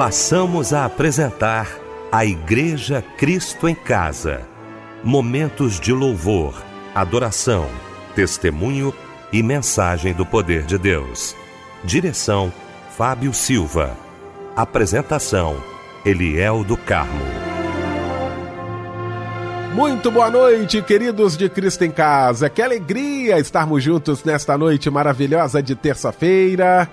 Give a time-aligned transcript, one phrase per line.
[0.00, 1.68] passamos a apresentar
[2.10, 4.48] a Igreja Cristo em Casa.
[5.04, 6.54] Momentos de louvor,
[6.94, 7.68] adoração,
[8.14, 8.94] testemunho
[9.30, 11.36] e mensagem do poder de Deus.
[11.84, 12.50] Direção:
[12.96, 13.94] Fábio Silva.
[14.56, 15.62] Apresentação:
[16.02, 17.26] Eliel do Carmo.
[19.74, 22.48] Muito boa noite, queridos de Cristo em Casa.
[22.48, 26.88] Que alegria estarmos juntos nesta noite maravilhosa de terça-feira.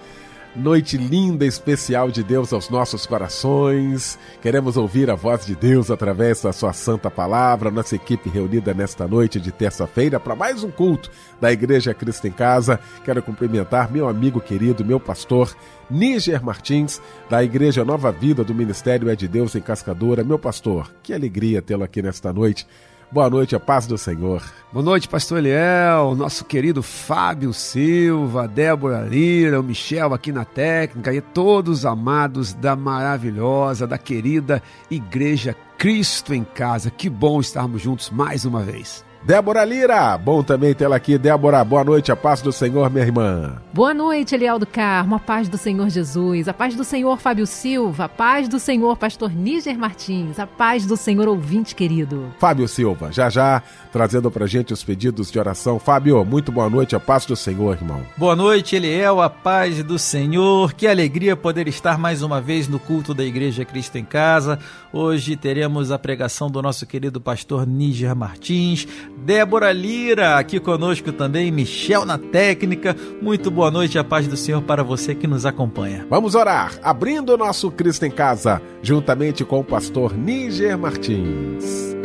[0.57, 4.17] Noite linda, especial de Deus aos nossos corações.
[4.41, 7.69] Queremos ouvir a voz de Deus através da Sua Santa Palavra.
[7.69, 12.31] Nossa equipe reunida nesta noite de terça-feira para mais um culto da Igreja Cristo em
[12.31, 12.79] Casa.
[13.05, 15.55] Quero cumprimentar meu amigo querido, meu pastor,
[15.91, 16.99] Níger Martins,
[17.29, 20.23] da Igreja Nova Vida do Ministério É de Deus em Cascadora.
[20.23, 22.65] Meu pastor, que alegria tê-lo aqui nesta noite.
[23.09, 24.43] Boa noite, a paz do Senhor.
[24.71, 31.13] Boa noite, pastor Eliel, nosso querido Fábio Silva, Débora Lira, o Michel aqui na técnica
[31.13, 36.91] e todos amados da maravilhosa, da querida Igreja Cristo em Casa.
[36.91, 39.06] Que bom estarmos juntos mais uma vez.
[39.27, 41.17] Débora Lira, bom também tê-la aqui.
[41.17, 43.61] Débora, boa noite, a paz do Senhor, minha irmã.
[43.73, 47.45] Boa noite, Eliel do Carmo, a paz do Senhor Jesus, a paz do Senhor Fábio
[47.45, 52.33] Silva, a paz do Senhor Pastor Níger Martins, a paz do Senhor ouvinte querido.
[52.39, 53.61] Fábio Silva, já já
[53.91, 55.77] trazendo pra gente os pedidos de oração.
[55.77, 58.03] Fábio, muito boa noite, a paz do Senhor, irmão.
[58.15, 60.71] Boa noite, Eliel, a paz do Senhor.
[60.71, 64.57] Que alegria poder estar mais uma vez no culto da Igreja Cristo em Casa.
[64.93, 68.87] Hoje teremos a pregação do nosso querido pastor Níger Martins,
[69.17, 72.95] Débora Lira aqui conosco também, Michel na técnica.
[73.21, 76.05] Muito boa noite, a paz do Senhor para você que nos acompanha.
[76.09, 81.95] Vamos orar, abrindo o nosso Cristo em Casa, juntamente com o pastor Níger Martins.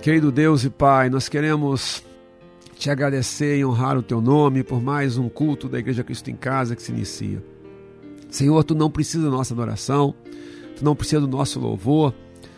[0.00, 2.02] Querido Deus e Pai, nós queremos
[2.74, 6.36] te agradecer e honrar o teu nome por mais um culto da Igreja Cristo em
[6.36, 7.42] Casa que se inicia.
[8.30, 10.14] Senhor, tu não precisa da nossa adoração,
[10.76, 12.14] tu não precisa do nosso louvor,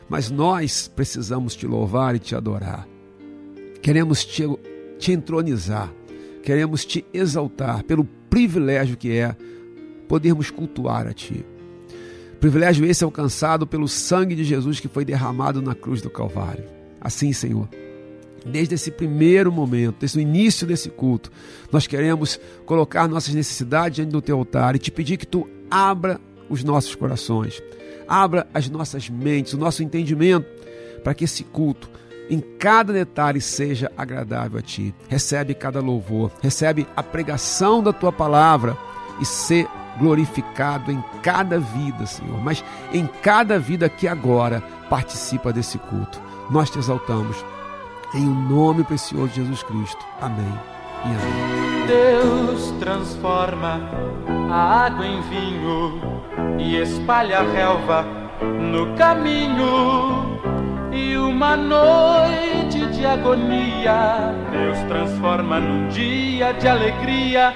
[0.08, 2.86] mas nós precisamos te louvar e te adorar.
[3.80, 4.44] Queremos te,
[4.98, 5.92] te entronizar,
[6.42, 9.34] queremos te exaltar pelo privilégio que é
[10.06, 11.44] podermos cultuar a ti.
[12.38, 16.64] Privilégio esse alcançado pelo sangue de Jesus que foi derramado na cruz do Calvário.
[17.00, 17.68] Assim, Senhor,
[18.44, 21.30] desde esse primeiro momento, desde o início desse culto,
[21.70, 26.20] nós queremos colocar nossas necessidades diante do teu altar e te pedir que tu abra
[26.50, 27.62] os nossos corações,
[28.06, 30.46] abra as nossas mentes, o nosso entendimento,
[31.02, 31.90] para que esse culto,
[32.28, 34.94] em cada detalhe, seja agradável a ti.
[35.08, 38.76] Recebe cada louvor, recebe a pregação da tua palavra
[39.18, 39.66] e ser
[39.98, 42.62] glorificado em cada vida, Senhor, mas
[42.92, 46.20] em cada vida que agora participa desse culto.
[46.50, 47.42] Nós te exaltamos.
[48.14, 50.04] Em o nome precioso de Jesus Cristo.
[50.20, 50.71] Amém
[51.04, 51.86] e amém.
[51.86, 53.80] Deus transforma
[54.50, 56.00] a água em vinho
[56.58, 58.06] e espalha a relva
[58.42, 60.40] no caminho.
[60.92, 67.54] E uma noite de agonia, Deus transforma num dia de alegria.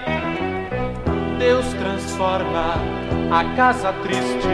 [1.39, 2.75] Deus transforma
[3.31, 4.49] a casa triste,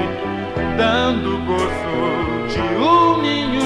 [0.76, 3.62] dando gozo de um ninho.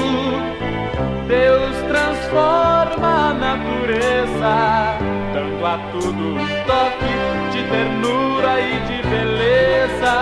[1.27, 1.86] Deus
[2.27, 4.97] transforma a natureza,
[5.33, 7.13] dando a tudo um toque
[7.51, 10.15] de ternura e de beleza.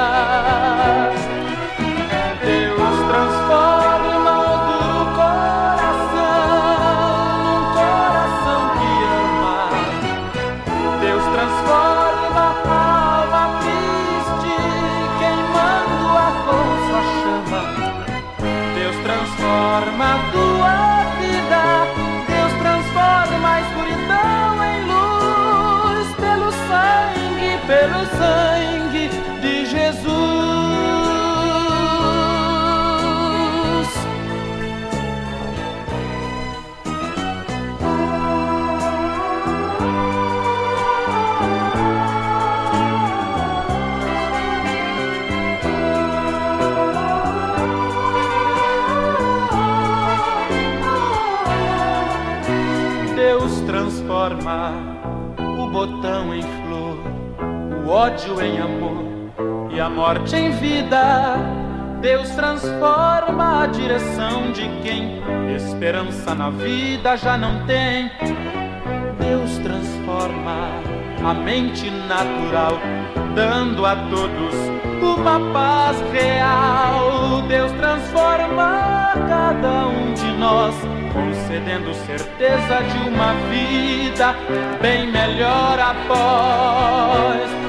[27.85, 28.44] Sangue,
[57.95, 61.37] ódio em amor e a morte em vida.
[62.01, 65.23] Deus transforma a direção de quem
[65.55, 68.11] esperança na vida já não tem.
[69.17, 70.71] Deus transforma
[71.23, 72.77] a mente natural,
[73.33, 74.55] dando a todos
[75.01, 77.43] uma paz real.
[77.47, 80.75] Deus transforma cada um de nós
[81.13, 84.35] concedendo certeza de uma vida
[84.81, 87.64] bem melhor após.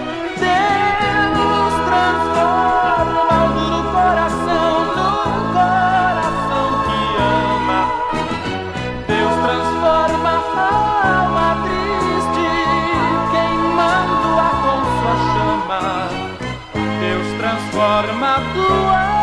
[17.47, 19.16] Transforma a tua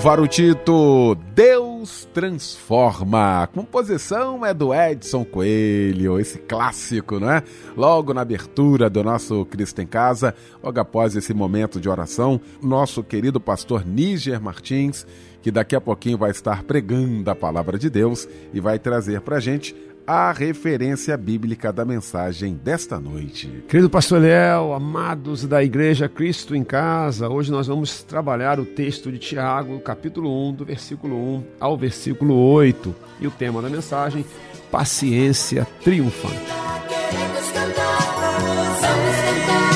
[0.00, 3.46] Álvaro Tito, Deus transforma.
[3.54, 7.42] Composição é do Edson Coelho, esse clássico, né?
[7.76, 13.04] Logo na abertura do nosso Cristo em Casa, logo após esse momento de oração, nosso
[13.04, 15.06] querido pastor Níger Martins,
[15.42, 19.38] que daqui a pouquinho vai estar pregando a palavra de Deus e vai trazer pra
[19.38, 19.76] gente
[20.12, 23.62] a referência bíblica da mensagem desta noite.
[23.68, 29.12] Querido pastor Léo, amados da Igreja Cristo em Casa, hoje nós vamos trabalhar o texto
[29.12, 32.92] de Tiago, capítulo 1, do versículo 1 ao versículo 8.
[33.20, 34.24] E o tema da mensagem,
[34.68, 36.40] paciência triunfante.
[36.88, 37.98] Queremos cantar,
[38.40, 39.69] vamos cantar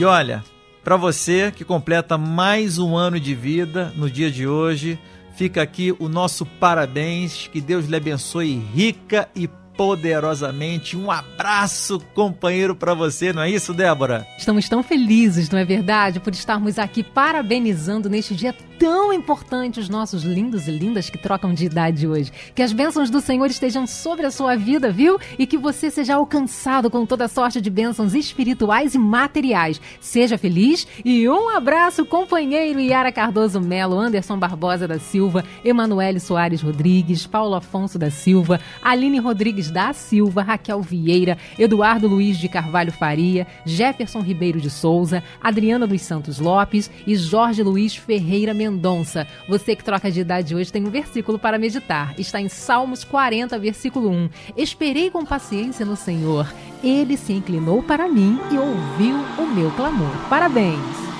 [0.00, 0.42] E olha,
[0.82, 4.98] para você que completa mais um ano de vida no dia de hoje,
[5.36, 9.46] fica aqui o nosso parabéns, que Deus lhe abençoe rica e
[9.80, 10.94] poderosamente.
[10.94, 14.26] Um abraço, companheiro, para você, não é isso, Débora?
[14.36, 19.90] Estamos tão felizes, não é verdade, por estarmos aqui parabenizando neste dia tão importante os
[19.90, 22.32] nossos lindos e lindas que trocam de idade hoje.
[22.54, 25.18] Que as bênçãos do Senhor estejam sobre a sua vida, viu?
[25.38, 29.78] E que você seja alcançado com toda sorte de bênçãos espirituais e materiais.
[30.00, 36.62] Seja feliz e um abraço, companheiro Yara Cardoso Melo, Anderson Barbosa da Silva, Emanuele Soares
[36.62, 42.92] Rodrigues, Paulo Afonso da Silva, Aline Rodrigues da Silva, Raquel Vieira, Eduardo Luiz de Carvalho
[42.92, 49.26] Faria, Jefferson Ribeiro de Souza, Adriana dos Santos Lopes e Jorge Luiz Ferreira Mendonça.
[49.48, 52.14] Você que troca de idade hoje tem um versículo para meditar.
[52.18, 54.30] Está em Salmos 40, versículo 1.
[54.56, 56.52] Esperei com paciência no Senhor.
[56.82, 60.10] Ele se inclinou para mim e ouviu o meu clamor.
[60.28, 61.19] Parabéns!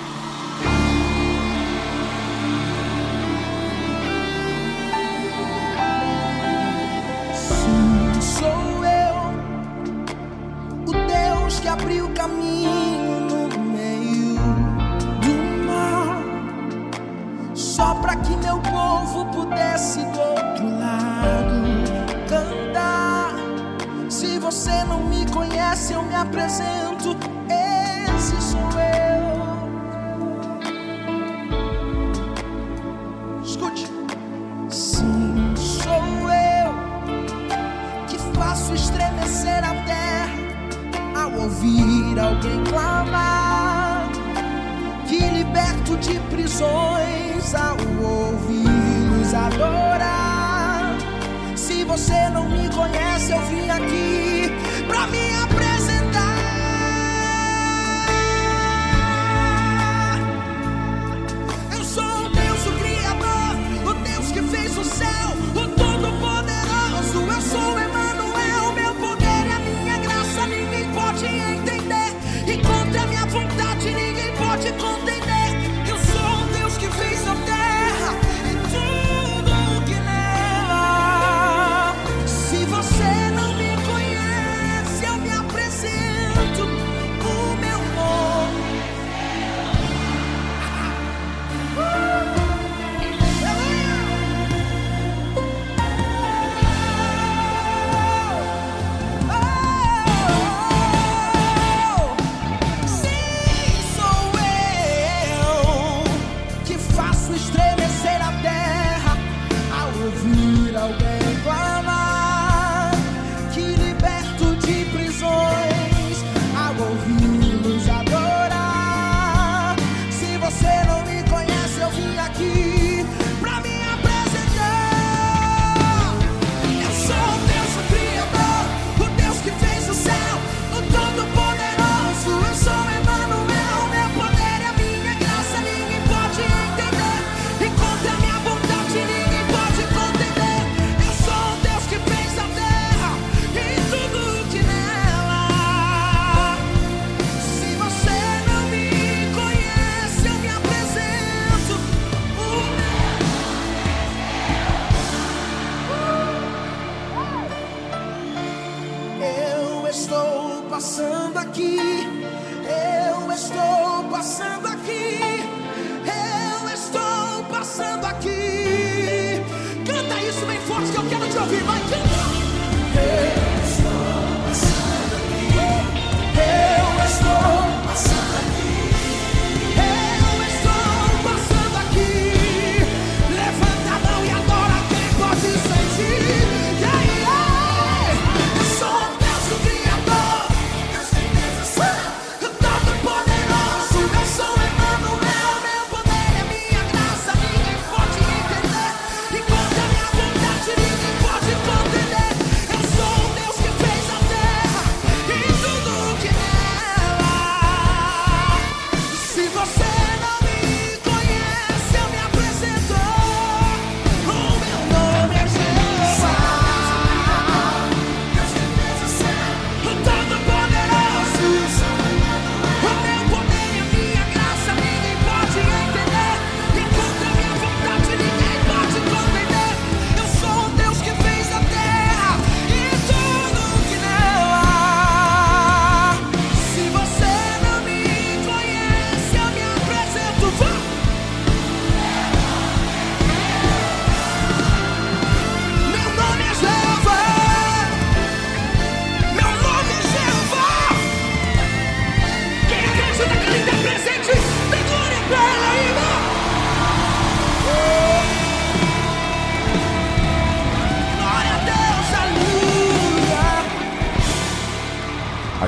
[11.61, 14.41] Que abriu caminho no meio
[15.21, 16.23] do mar,
[17.55, 21.63] só para que meu povo pudesse do outro lado
[22.29, 23.35] cantar.
[24.09, 27.17] Se você não me conhece, eu me apresento.
[27.49, 29.00] Esse sou eu.
[41.35, 44.09] Ao ouvir alguém clamar,
[45.07, 50.97] que liberto de prisões ao ouvi-los adorar.
[51.57, 54.51] Se você não me conhece, eu vim aqui
[54.87, 55.50] pra me apresentar.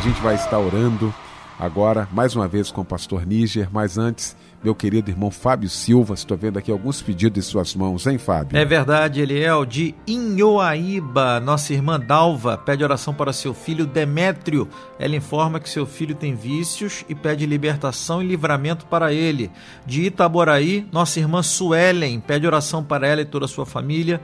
[0.03, 1.15] Gente vai estar orando
[1.57, 6.15] agora, mais uma vez, com o pastor Níger, mas antes, meu querido irmão Fábio Silva,
[6.15, 8.59] estou vendo aqui alguns pedidos em suas mãos, hein, Fábio?
[8.59, 14.69] É verdade, Eliel, de Inhoaíba, nossa irmã Dalva, pede oração para seu filho Demétrio.
[14.99, 19.53] Ela informa que seu filho tem vícios e pede libertação e livramento para ele.
[19.87, 24.21] De Itaboraí, nossa irmã Suelen, pede oração para ela e toda a sua família.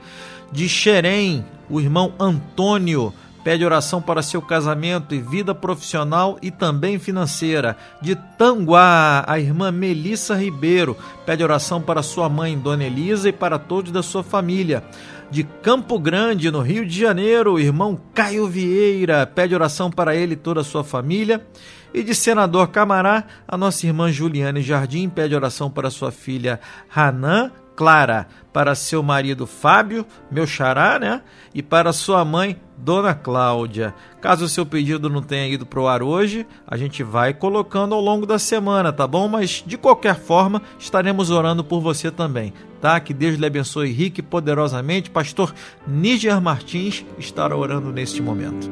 [0.51, 6.99] De Xerém, o irmão Antônio, pede oração para seu casamento e vida profissional e também
[6.99, 7.77] financeira.
[8.01, 13.57] De Tanguá, a irmã Melissa Ribeiro pede oração para sua mãe, Dona Elisa, e para
[13.57, 14.83] todos da sua família.
[15.31, 20.33] De Campo Grande, no Rio de Janeiro, o irmão Caio Vieira pede oração para ele
[20.33, 21.45] e toda a sua família.
[21.93, 26.59] E de Senador Camará, a nossa irmã Juliane Jardim pede oração para sua filha
[26.93, 31.21] Hanan Clara, para seu marido Fábio, meu xará, né?
[31.55, 33.95] E para sua mãe, Dona Cláudia.
[34.19, 38.01] Caso o seu pedido não tenha ido pro ar hoje, a gente vai colocando ao
[38.01, 39.29] longo da semana, tá bom?
[39.29, 42.99] Mas de qualquer forma, estaremos orando por você também, tá?
[42.99, 45.09] Que Deus lhe abençoe rique e poderosamente.
[45.09, 45.55] Pastor
[45.87, 48.69] Níger Martins estará orando neste momento.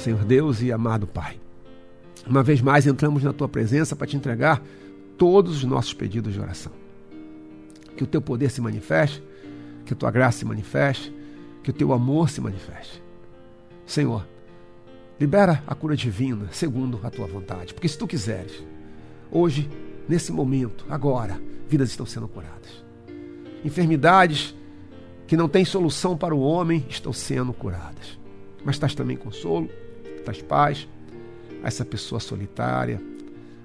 [0.00, 1.38] Senhor Deus e amado Pai.
[2.26, 4.62] Uma vez mais entramos na tua presença para te entregar
[5.18, 6.72] todos os nossos pedidos de oração.
[7.96, 9.22] Que o teu poder se manifeste,
[9.84, 11.14] que a tua graça se manifeste,
[11.62, 13.02] que o teu amor se manifeste.
[13.84, 14.26] Senhor,
[15.18, 18.64] libera a cura divina segundo a tua vontade, porque se tu quiseres,
[19.30, 19.68] hoje,
[20.08, 21.38] nesse momento, agora,
[21.68, 22.82] vidas estão sendo curadas.
[23.62, 24.54] Enfermidades
[25.26, 28.18] que não têm solução para o homem estão sendo curadas.
[28.64, 29.68] Mas traz também consolo,
[30.20, 30.88] traz paz
[31.62, 33.00] a essa pessoa solitária,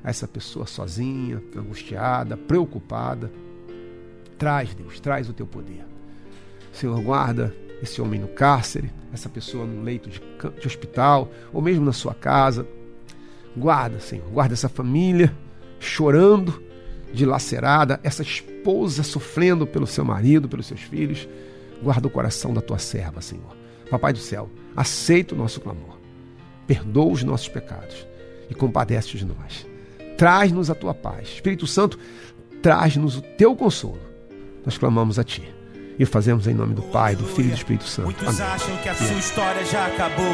[0.03, 3.31] a essa pessoa sozinha, angustiada, preocupada.
[4.37, 5.85] Traz, Deus, traz o teu poder.
[6.71, 10.21] Senhor, guarda esse homem no cárcere, essa pessoa num leito de,
[10.59, 12.67] de hospital, ou mesmo na sua casa.
[13.55, 15.33] Guarda, Senhor, guarda essa família
[15.79, 16.61] chorando,
[17.13, 21.27] dilacerada, essa esposa sofrendo pelo seu marido, pelos seus filhos.
[21.81, 23.55] Guarda o coração da tua serva, Senhor.
[23.89, 25.94] Papai do céu, aceita o nosso clamor.
[26.67, 28.07] Perdoa os nossos pecados
[28.49, 29.65] e compadece de nós.
[30.17, 31.29] Traz-nos a tua paz.
[31.29, 31.99] Espírito Santo,
[32.61, 33.99] traz-nos o teu consolo.
[34.65, 35.43] Nós clamamos a ti
[35.97, 38.05] e o fazemos em nome do Pai, do Filho e do Espírito Santo.
[38.05, 38.53] Muitos Amém.
[38.53, 40.25] acham que a sua história já acabou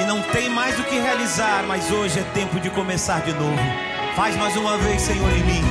[0.00, 3.58] e não tem mais o que realizar, mas hoje é tempo de começar de novo.
[4.14, 5.62] Faz mais uma vez, Senhor, em mim.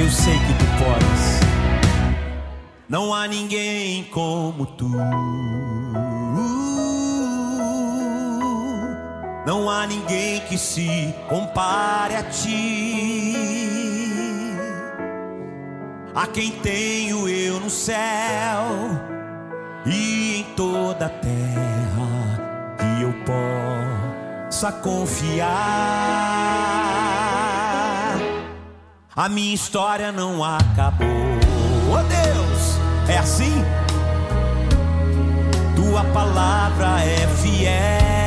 [0.00, 1.40] Eu sei que tu podes.
[2.88, 4.90] Não há ninguém como tu.
[9.50, 13.34] Não há ninguém que se compare a ti.
[16.14, 17.98] A quem tenho eu no céu
[19.84, 23.12] e em toda a terra que eu
[24.46, 25.48] possa confiar.
[29.16, 31.08] A minha história não acabou.
[31.90, 32.78] Oh Deus,
[33.08, 33.64] é assim?
[36.14, 38.19] palavra é fiel.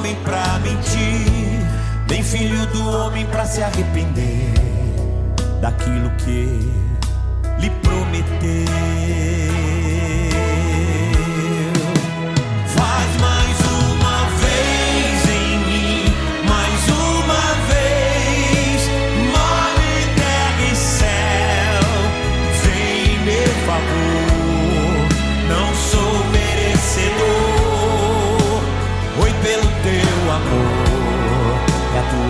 [0.00, 1.60] Homem pra mentir,
[2.08, 4.54] nem filho do homem pra se arrepender
[5.60, 6.72] daquilo que
[7.58, 9.49] lhe prometeu.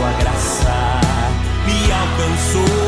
[0.00, 1.00] Tua graça
[1.66, 2.79] me alcançou.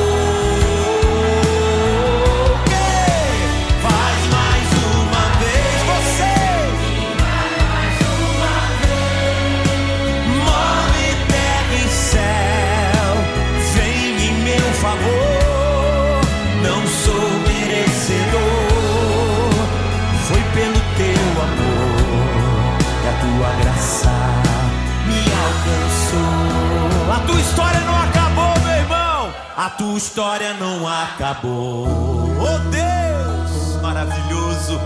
[29.64, 31.87] A tua história não acabou.
[31.87, 34.81] Oh Deus, maravilhoso.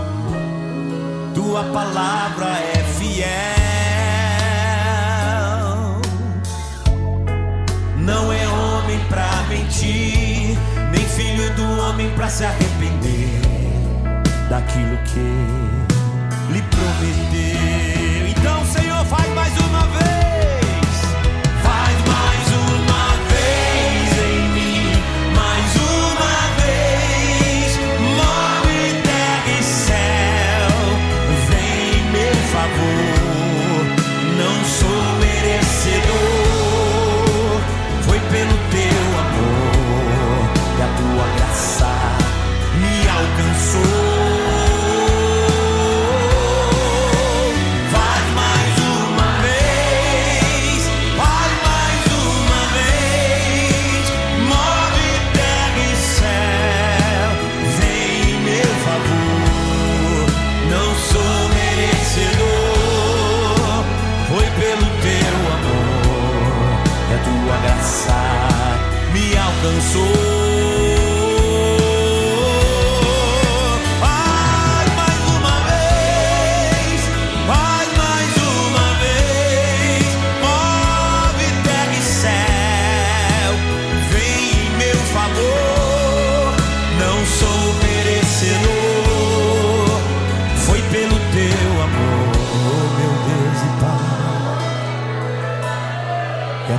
[1.33, 3.27] Tua palavra é fiel.
[7.97, 10.55] Não é homem pra mentir,
[10.91, 13.41] nem filho do homem pra se arrepender
[14.47, 18.27] daquilo que lhe prometeu.
[18.27, 19.66] Então, Senhor, faz mais uma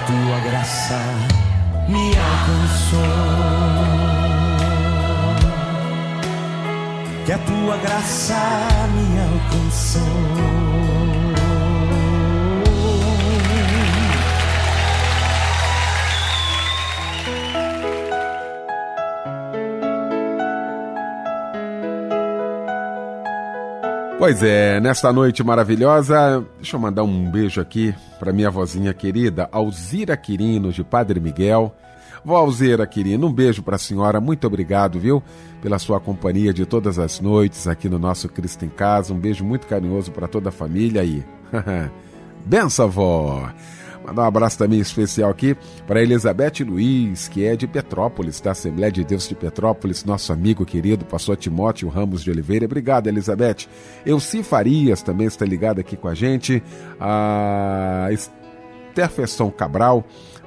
[0.08, 0.98] tua graça
[1.86, 3.00] me alcançou.
[7.26, 8.40] Que a tua graça
[8.94, 10.67] me alcançou.
[24.18, 29.48] Pois é, nesta noite maravilhosa, deixa eu mandar um beijo aqui para minha vozinha querida,
[29.52, 31.72] Alzira Quirino, de Padre Miguel.
[32.24, 35.22] Vó Alzira Quirino, um beijo para a senhora, muito obrigado, viu,
[35.62, 39.14] pela sua companhia de todas as noites aqui no nosso Cristo em Casa.
[39.14, 41.24] Um beijo muito carinhoso para toda a família aí.
[42.44, 43.48] Benção, vó!
[44.08, 45.54] Mandar um abraço também especial aqui
[45.86, 50.64] para Elizabeth Luiz, que é de Petrópolis, da Assembleia de Deus de Petrópolis, nosso amigo
[50.64, 52.64] querido, pastor Timóteo Ramos de Oliveira.
[52.64, 53.68] Obrigado, Elizabeth.
[54.06, 56.62] Elci Farias também está ligado aqui com a gente.
[56.98, 60.02] A Esterfesson Cabral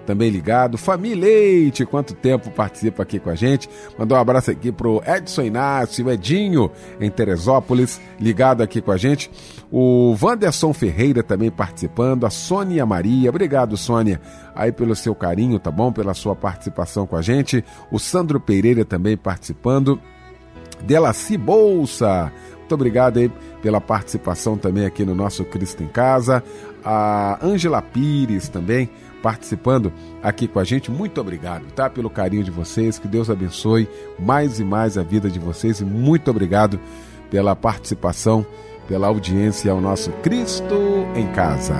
[0.06, 0.78] também ligado.
[0.78, 3.70] Família Leite, quanto tempo participa aqui com a gente.
[3.98, 9.32] Mandar um abraço aqui pro Edson Inácio, Edinho, em Teresópolis, ligado aqui com a gente.
[9.72, 12.26] O Wanderson Ferreira também participando.
[12.26, 14.20] A Sônia Maria, obrigado, Sônia,
[14.56, 15.92] aí pelo seu carinho, tá bom?
[15.92, 17.64] Pela sua participação com a gente.
[17.92, 20.00] O Sandro Pereira também participando.
[20.84, 22.32] Delaci Bolsa,
[22.72, 23.30] muito obrigado aí
[23.62, 26.42] pela participação também aqui no nosso Cristo em Casa.
[26.86, 28.90] A Ângela Pires também
[29.22, 30.90] participando aqui com a gente.
[30.92, 31.90] Muito obrigado, tá?
[31.90, 32.98] Pelo carinho de vocês.
[33.00, 33.88] Que Deus abençoe
[34.20, 36.80] mais e mais a vida de vocês e muito obrigado
[37.30, 38.46] pela participação,
[38.88, 40.76] pela audiência ao nosso Cristo
[41.16, 41.76] em Casa.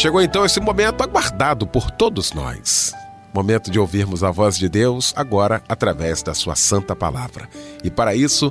[0.00, 2.94] Chegou então esse momento aguardado por todos nós.
[3.34, 7.50] Momento de ouvirmos a voz de Deus agora através da sua santa palavra.
[7.84, 8.50] E para isso,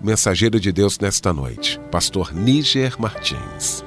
[0.00, 3.84] mensageiro de Deus nesta noite, pastor Níger Martins.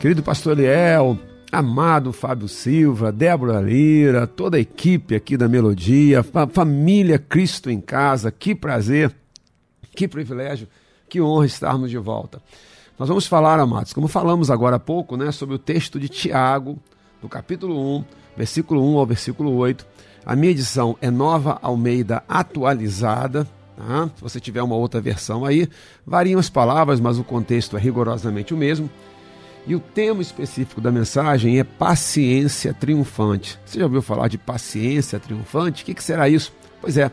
[0.00, 1.18] querido pastor Eliel,
[1.50, 7.80] amado Fábio Silva, Débora Lira, toda a equipe aqui da Melodia, fa- família Cristo em
[7.80, 9.14] casa, que prazer,
[9.94, 10.68] que privilégio,
[11.08, 12.40] que honra estarmos de volta.
[12.98, 16.78] Nós vamos falar, amados, como falamos agora há pouco, né, sobre o texto de Tiago,
[17.20, 18.04] do capítulo 1,
[18.36, 19.86] versículo 1 ao versículo 8.
[20.26, 23.46] A minha edição é Nova Almeida atualizada.
[23.76, 24.10] tá?
[24.16, 25.68] Se você tiver uma outra versão aí,
[26.04, 28.90] variam as palavras, mas o contexto é rigorosamente o mesmo.
[29.68, 33.56] E o tema específico da mensagem é paciência triunfante.
[33.64, 35.84] Você já ouviu falar de paciência triunfante?
[35.84, 36.52] O que, que será isso?
[36.80, 37.08] Pois é,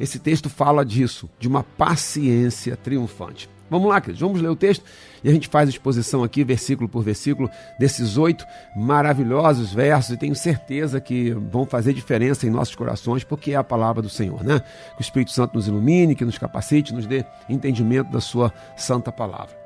[0.00, 3.50] esse texto fala disso, de uma paciência triunfante.
[3.70, 4.84] Vamos lá, queridos, vamos ler o texto
[5.22, 8.44] e a gente faz a exposição aqui, versículo por versículo, desses oito
[8.76, 13.64] maravilhosos versos e tenho certeza que vão fazer diferença em nossos corações, porque é a
[13.64, 14.60] palavra do Senhor, né?
[14.94, 19.10] Que o Espírito Santo nos ilumine, que nos capacite, nos dê entendimento da Sua santa
[19.10, 19.56] palavra.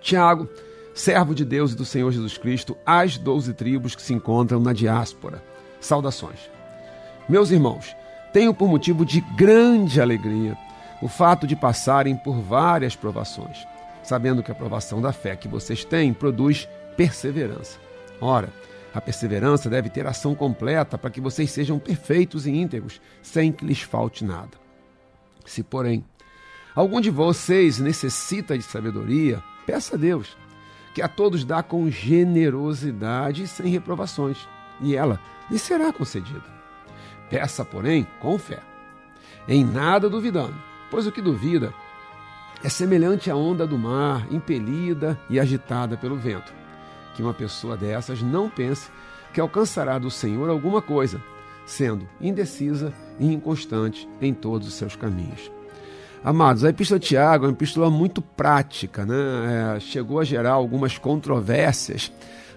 [0.00, 0.48] Tiago,
[0.94, 4.74] servo de Deus e do Senhor Jesus Cristo, às doze tribos que se encontram na
[4.74, 5.42] diáspora.
[5.80, 6.50] Saudações.
[7.28, 7.96] Meus irmãos,
[8.32, 10.56] tenho por motivo de grande alegria
[11.00, 13.66] o fato de passarem por várias provações,
[14.02, 17.78] sabendo que a provação da fé que vocês têm produz perseverança.
[18.20, 18.48] Ora,
[18.94, 23.64] a perseverança deve ter ação completa para que vocês sejam perfeitos e íntegros, sem que
[23.64, 24.52] lhes falte nada.
[25.44, 26.02] Se, porém,
[26.74, 30.34] algum de vocês necessita de sabedoria, peça a Deus,
[30.94, 34.48] que a todos dá com generosidade e sem reprovações,
[34.80, 36.44] e ela lhe será concedida.
[37.28, 38.60] Peça, porém, com fé,
[39.46, 40.56] em nada duvidando,
[40.90, 41.72] pois o que duvida
[42.62, 46.52] é semelhante à onda do mar, impelida e agitada pelo vento.
[47.14, 48.90] Que uma pessoa dessas não pense
[49.32, 51.20] que alcançará do Senhor alguma coisa,
[51.64, 55.50] sendo indecisa e inconstante em todos os seus caminhos.
[56.24, 59.76] Amados, a Epístola de Tiago é uma epístola muito prática, né?
[59.76, 62.10] É, chegou a gerar algumas controvérsias.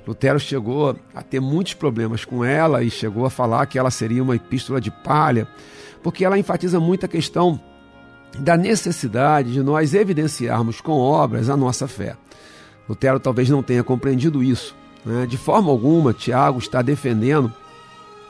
[0.08, 4.24] Lutero chegou a ter muitos problemas com ela e chegou a falar que ela seria
[4.24, 5.48] uma epístola de palha,
[6.02, 7.62] porque ela enfatiza muito a questão
[8.38, 12.16] da necessidade de nós evidenciarmos com obras a nossa fé.
[12.88, 14.76] Lutero talvez não tenha compreendido isso.
[15.06, 15.26] né?
[15.26, 17.52] De forma alguma, Tiago está defendendo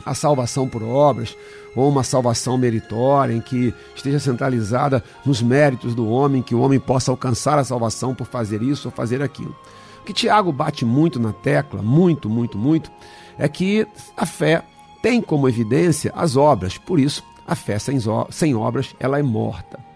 [0.06, 1.36] a salvação por obras
[1.76, 6.80] ou uma salvação meritória em que esteja centralizada nos méritos do homem, que o homem
[6.80, 9.56] possa alcançar a salvação por fazer isso ou fazer aquilo.
[10.02, 12.92] O que Tiago bate muito na tecla, muito, muito, muito,
[13.38, 14.64] é que a fé
[15.02, 19.89] tem como evidência as obras, por isso a fé sem, obras ela é morta.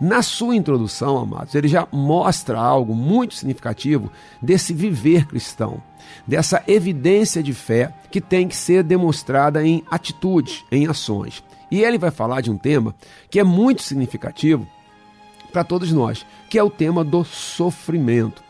[0.00, 4.10] Na sua introdução, amados, ele já mostra algo muito significativo
[4.40, 5.82] desse viver cristão,
[6.26, 11.44] dessa evidência de fé que tem que ser demonstrada em atitudes, em ações.
[11.70, 12.94] E ele vai falar de um tema
[13.28, 14.66] que é muito significativo
[15.52, 18.42] para todos nós, que é o tema do sofrimento.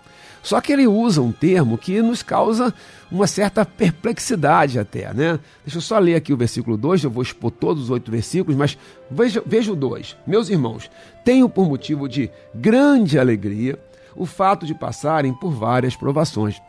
[0.43, 2.73] Só que ele usa um termo que nos causa
[3.11, 5.39] uma certa perplexidade até, né?
[5.65, 8.57] Deixa eu só ler aqui o versículo 2, eu vou expor todos os oito versículos,
[8.57, 8.79] mas
[9.11, 10.17] veja, veja o 2.
[10.27, 10.91] Meus irmãos,
[11.25, 13.79] tenho por motivo de grande alegria
[14.17, 16.61] o fato de passarem por várias provações.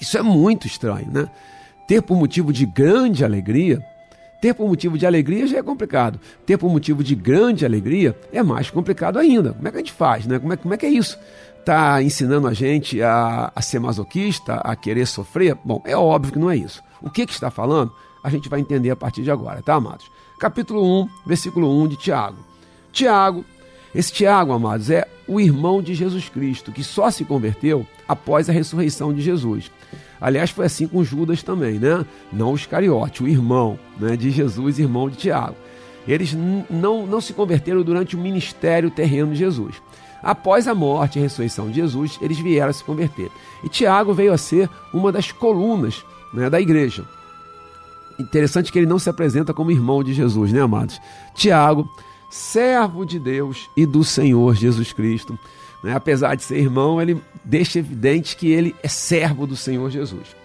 [0.00, 1.28] Isso é muito estranho, né?
[1.86, 3.84] Ter por motivo de grande alegria,
[4.40, 6.18] ter por motivo de alegria já é complicado.
[6.46, 9.52] Ter por motivo de grande alegria é mais complicado ainda.
[9.52, 10.38] Como é que a gente faz, né?
[10.38, 11.18] Como é, como é que é isso?
[11.60, 15.56] Está ensinando a gente a, a ser masoquista, a querer sofrer?
[15.62, 16.82] Bom, é óbvio que não é isso.
[17.02, 17.92] O que, que está falando?
[18.24, 20.10] A gente vai entender a partir de agora, tá, amados?
[20.38, 22.38] Capítulo 1, versículo 1 de Tiago.
[22.90, 23.44] Tiago,
[23.94, 28.52] esse Tiago, amados, é o irmão de Jesus Cristo, que só se converteu após a
[28.52, 29.70] ressurreição de Jesus.
[30.18, 32.04] Aliás, foi assim com Judas também, né?
[32.32, 35.56] Não o Iscariote, o irmão né, de Jesus, irmão de Tiago.
[36.06, 39.76] Eles não, não se converteram durante o ministério terreno de Jesus.
[40.22, 43.30] Após a morte e a ressurreição de Jesus, eles vieram a se converter.
[43.64, 47.04] E Tiago veio a ser uma das colunas né, da igreja.
[48.18, 51.00] Interessante que ele não se apresenta como irmão de Jesus, né, amados?
[51.34, 51.88] Tiago,
[52.30, 55.38] servo de Deus e do Senhor Jesus Cristo.
[55.82, 55.94] Né?
[55.94, 60.39] Apesar de ser irmão, ele deixa evidente que ele é servo do Senhor Jesus.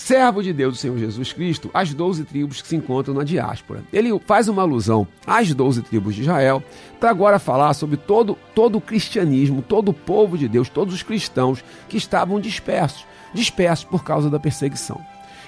[0.00, 3.84] Servo de Deus do Senhor Jesus Cristo, às doze tribos que se encontram na diáspora.
[3.92, 6.62] Ele faz uma alusão às doze tribos de Israel,
[6.98, 11.02] para agora falar sobre todo, todo o cristianismo, todo o povo de Deus, todos os
[11.02, 14.98] cristãos que estavam dispersos, dispersos por causa da perseguição.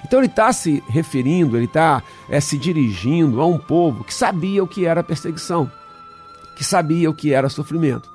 [0.05, 4.63] Então ele está se referindo, ele está é, se dirigindo a um povo que sabia
[4.63, 5.69] o que era perseguição,
[6.55, 8.07] que sabia o que era sofrimento.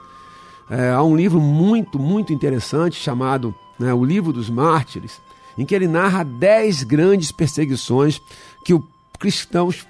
[0.70, 5.20] É, há um livro muito, muito interessante chamado né, O Livro dos Mártires,
[5.58, 8.22] em que ele narra dez grandes perseguições
[8.64, 8.82] que os
[9.18, 9.84] cristãos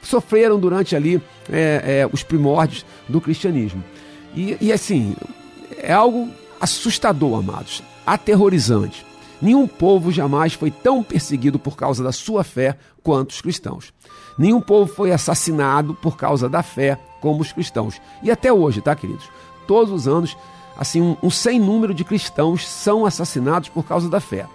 [0.00, 3.82] sofreram durante ali é, é, os primórdios do cristianismo.
[4.34, 5.16] E, e assim,
[5.78, 6.30] é algo
[6.60, 9.04] assustador, amados, aterrorizante.
[9.42, 13.92] Nenhum povo jamais foi tão perseguido por causa da sua fé quanto os cristãos.
[14.38, 18.00] Nenhum povo foi assassinado por causa da fé como os cristãos.
[18.22, 19.28] E até hoje, tá, queridos?
[19.66, 20.36] Todos os anos,
[20.76, 24.46] assim, um, um sem número de cristãos são assassinados por causa da fé.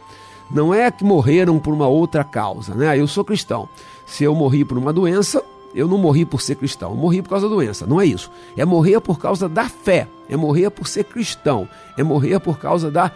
[0.52, 3.00] Não é que morreram por uma outra causa, né?
[3.00, 3.70] Eu sou cristão.
[4.06, 7.30] Se eu morri por uma doença, eu não morri por ser cristão, eu morri por
[7.30, 7.86] causa da doença.
[7.86, 8.32] Não é isso.
[8.58, 12.90] É morrer por causa da fé, é morrer por ser cristão, é morrer por causa
[12.90, 13.12] da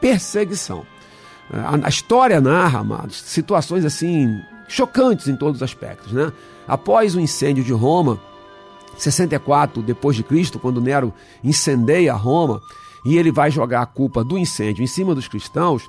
[0.00, 0.84] perseguição.
[1.50, 6.30] A, história narra, amados, situações assim chocantes em todos os aspectos, né?
[6.66, 8.20] Após o incêndio de Roma,
[8.98, 12.60] 64 depois de Cristo, quando Nero incendeia Roma,
[13.04, 15.88] e ele vai jogar a culpa do incêndio em cima dos cristãos,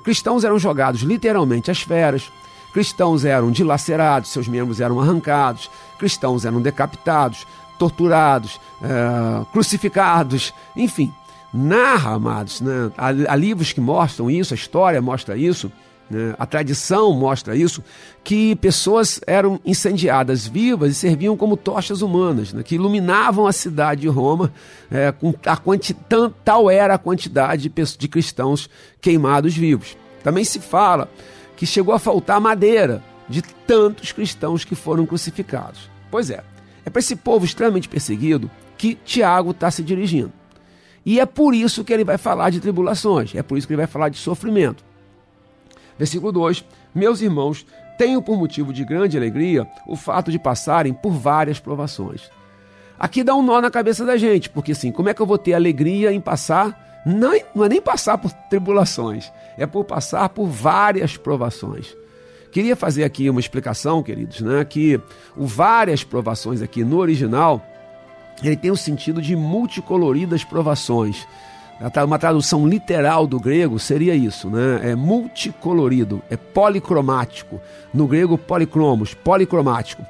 [0.00, 2.30] cristãos eram jogados literalmente às feras,
[2.72, 7.46] cristãos eram dilacerados, seus membros eram arrancados, cristãos eram decapitados,
[7.78, 11.12] torturados, eh, crucificados, enfim.
[11.52, 12.90] Narra, amados, né?
[12.96, 15.70] há livros que mostram isso, a história mostra isso,
[16.10, 16.34] né?
[16.38, 17.82] a tradição mostra isso,
[18.22, 22.62] que pessoas eram incendiadas vivas e serviam como tochas humanas, né?
[22.62, 24.52] que iluminavam a cidade de Roma,
[24.90, 25.96] é, com a quanti,
[26.44, 28.68] tal, era a quantidade de, de cristãos
[29.00, 29.96] queimados vivos.
[30.22, 31.08] Também se fala
[31.56, 35.90] que chegou a faltar madeira de tantos cristãos que foram crucificados.
[36.10, 36.42] Pois é,
[36.84, 40.32] é para esse povo extremamente perseguido que Tiago está se dirigindo.
[41.04, 43.80] E é por isso que ele vai falar de tribulações, é por isso que ele
[43.80, 44.84] vai falar de sofrimento.
[46.02, 47.64] Versículo 2: Meus irmãos,
[47.96, 52.28] tenho por motivo de grande alegria o fato de passarem por várias provações.
[52.98, 55.38] Aqui dá um nó na cabeça da gente, porque assim, como é que eu vou
[55.38, 57.02] ter alegria em passar?
[57.06, 61.96] Não, não é nem passar por tribulações, é por passar por várias provações.
[62.50, 64.64] Queria fazer aqui uma explicação, queridos, né?
[64.64, 65.00] Que
[65.36, 67.64] o várias provações aqui no original
[68.42, 71.28] ele tem o sentido de multicoloridas provações.
[72.04, 74.90] Uma tradução literal do grego seria isso, né?
[74.90, 77.60] É multicolorido, é policromático.
[77.92, 80.04] No grego, policromos, policromático.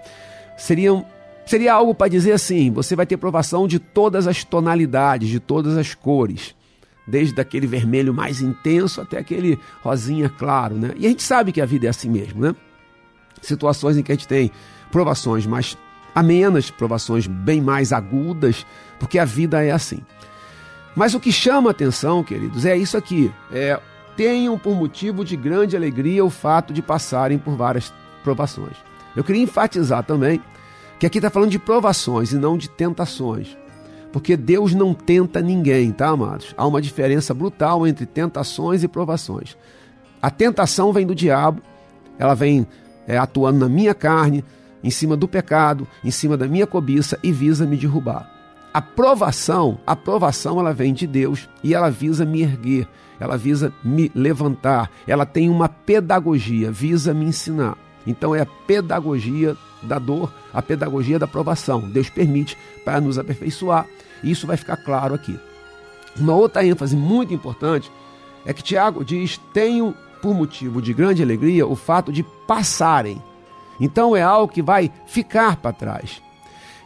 [0.56, 1.06] Seriam,
[1.46, 5.78] seria algo para dizer assim: você vai ter provação de todas as tonalidades, de todas
[5.78, 6.54] as cores.
[7.06, 10.92] Desde aquele vermelho mais intenso até aquele rosinha claro, né?
[10.96, 12.54] E a gente sabe que a vida é assim mesmo, né?
[13.40, 14.52] Situações em que a gente tem
[14.90, 15.76] provações mais
[16.14, 18.66] amenas, provações bem mais agudas,
[19.00, 20.00] porque a vida é assim.
[20.94, 23.78] Mas o que chama atenção, queridos, é isso aqui: é,
[24.16, 28.76] tenham por motivo de grande alegria o fato de passarem por várias provações.
[29.16, 30.40] Eu queria enfatizar também
[30.98, 33.56] que aqui está falando de provações e não de tentações.
[34.12, 36.54] Porque Deus não tenta ninguém, tá, amados?
[36.56, 39.56] Há uma diferença brutal entre tentações e provações.
[40.20, 41.62] A tentação vem do diabo,
[42.18, 42.66] ela vem
[43.08, 44.44] é, atuando na minha carne,
[44.84, 48.41] em cima do pecado, em cima da minha cobiça e visa me derrubar.
[48.72, 52.88] A provação, a provação ela vem de Deus e ela visa me erguer,
[53.20, 57.76] ela visa me levantar, ela tem uma pedagogia, visa me ensinar.
[58.06, 61.80] Então é a pedagogia da dor, a pedagogia da provação.
[61.80, 63.86] Deus permite para nos aperfeiçoar.
[64.22, 65.38] E isso vai ficar claro aqui.
[66.18, 67.90] Uma outra ênfase muito importante
[68.44, 73.20] é que Tiago diz: tenham por motivo de grande alegria o fato de passarem
[73.82, 76.22] então é algo que vai ficar para trás.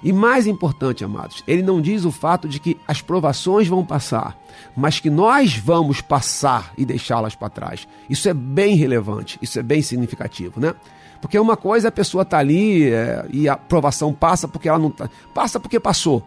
[0.02, 4.36] E mais importante, amados, ele não diz o fato de que as provações vão passar,
[4.76, 7.88] mas que nós vamos passar e deixá-las para trás.
[8.08, 10.74] Isso é bem relevante, isso é bem significativo, né?
[11.20, 14.90] Porque uma coisa a pessoa está ali é, e a provação passa porque ela não
[14.90, 16.22] tá, passa porque passou.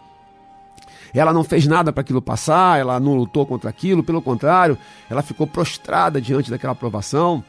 [1.13, 4.77] Ela não fez nada para aquilo passar, ela não lutou contra aquilo, pelo contrário,
[5.10, 7.43] ela ficou prostrada diante daquela provação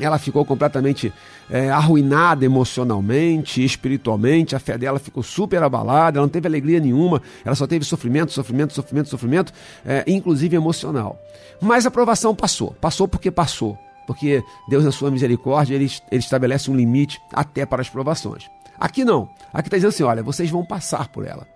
[0.00, 1.12] ela ficou completamente
[1.50, 7.20] é, arruinada emocionalmente, espiritualmente, a fé dela ficou super abalada, ela não teve alegria nenhuma,
[7.44, 9.52] ela só teve sofrimento, sofrimento, sofrimento, sofrimento,
[9.84, 11.20] é, inclusive emocional.
[11.60, 16.70] Mas a provação passou, passou porque passou, porque Deus, na sua misericórdia, ele, ele estabelece
[16.70, 18.50] um limite até para as provações.
[18.80, 21.46] Aqui não, aqui está dizendo assim: olha, vocês vão passar por ela,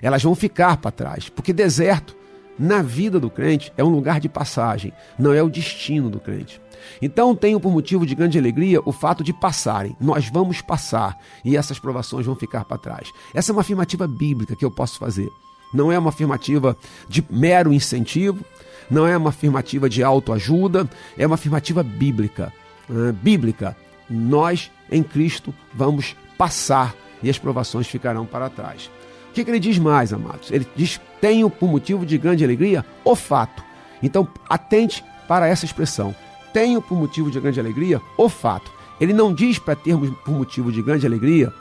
[0.00, 2.16] elas vão ficar para trás, porque deserto,
[2.56, 6.61] na vida do crente, é um lugar de passagem, não é o destino do crente.
[7.00, 9.96] Então tenho por motivo de grande alegria o fato de passarem.
[10.00, 13.12] Nós vamos passar e essas provações vão ficar para trás.
[13.34, 15.30] Essa é uma afirmativa bíblica que eu posso fazer.
[15.72, 16.76] Não é uma afirmativa
[17.08, 18.44] de mero incentivo,
[18.90, 22.52] não é uma afirmativa de autoajuda, é uma afirmativa bíblica.
[22.90, 23.76] Uh, bíblica.
[24.10, 28.90] Nós em Cristo vamos passar e as provações ficarão para trás.
[29.30, 30.50] O que ele diz mais, amados?
[30.50, 33.64] Ele diz: tenho por motivo de grande alegria o fato.
[34.02, 36.14] Então, atente para essa expressão
[36.52, 38.70] tenho por motivo de grande alegria o fato.
[39.00, 41.52] Ele não diz para termos por motivo de grande alegria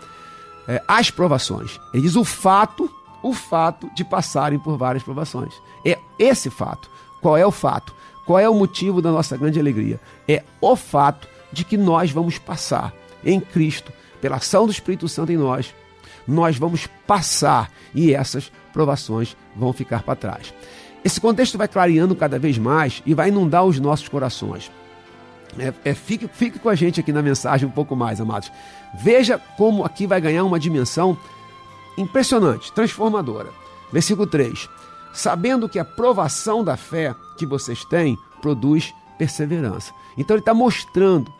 [0.67, 1.79] é, as provações.
[1.93, 2.89] Ele diz o fato,
[3.23, 5.53] o fato de passarem por várias provações.
[5.85, 6.89] É esse fato.
[7.21, 7.93] Qual é o fato?
[8.25, 9.99] Qual é o motivo da nossa grande alegria?
[10.27, 15.31] É o fato de que nós vamos passar em Cristo, pela ação do Espírito Santo
[15.31, 15.73] em nós,
[16.27, 20.53] nós vamos passar e essas provações vão ficar para trás.
[21.03, 24.71] Esse contexto vai clareando cada vez mais e vai inundar os nossos corações.
[25.59, 28.51] É, é, fique, fique com a gente aqui na mensagem um pouco mais, amados.
[28.93, 31.17] Veja como aqui vai ganhar uma dimensão
[31.97, 33.49] impressionante, transformadora.
[33.91, 34.69] Versículo 3:
[35.13, 39.93] Sabendo que a provação da fé que vocês têm produz perseverança.
[40.17, 41.31] Então ele está mostrando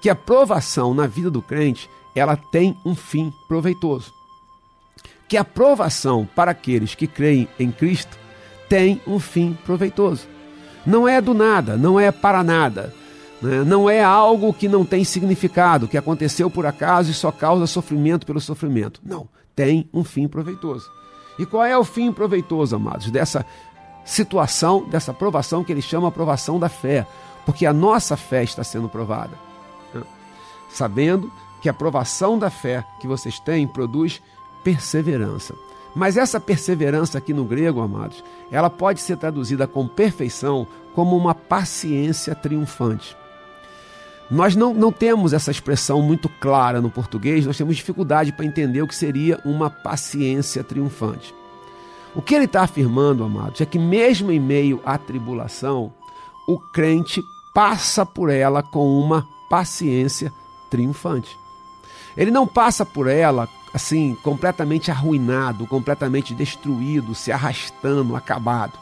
[0.00, 4.12] que a provação na vida do crente ela tem um fim proveitoso.
[5.28, 8.16] Que a provação para aqueles que creem em Cristo
[8.68, 10.26] tem um fim proveitoso.
[10.86, 12.94] Não é do nada, não é para nada,
[13.40, 13.62] né?
[13.64, 18.26] não é algo que não tem significado, que aconteceu por acaso e só causa sofrimento
[18.26, 19.00] pelo sofrimento.
[19.04, 20.90] Não, tem um fim proveitoso.
[21.38, 23.46] E qual é o fim proveitoso, amados, dessa
[24.04, 27.06] situação, dessa provação que ele chama provação da fé?
[27.46, 29.36] Porque a nossa fé está sendo provada.
[29.94, 30.02] né?
[30.68, 31.30] Sabendo
[31.62, 34.20] que a provação da fé que vocês têm produz
[34.64, 35.54] perseverança.
[35.94, 41.34] Mas essa perseverança aqui no grego, amados, ela pode ser traduzida com perfeição como uma
[41.34, 43.16] paciência triunfante.
[44.30, 48.82] Nós não, não temos essa expressão muito clara no português, nós temos dificuldade para entender
[48.82, 51.34] o que seria uma paciência triunfante.
[52.14, 55.92] O que ele está afirmando, amados, é que mesmo em meio à tribulação,
[56.46, 57.22] o crente
[57.54, 60.32] passa por ela com uma paciência
[60.70, 61.36] triunfante.
[62.16, 68.78] Ele não passa por ela assim, completamente arruinado, completamente destruído, se arrastando, acabado.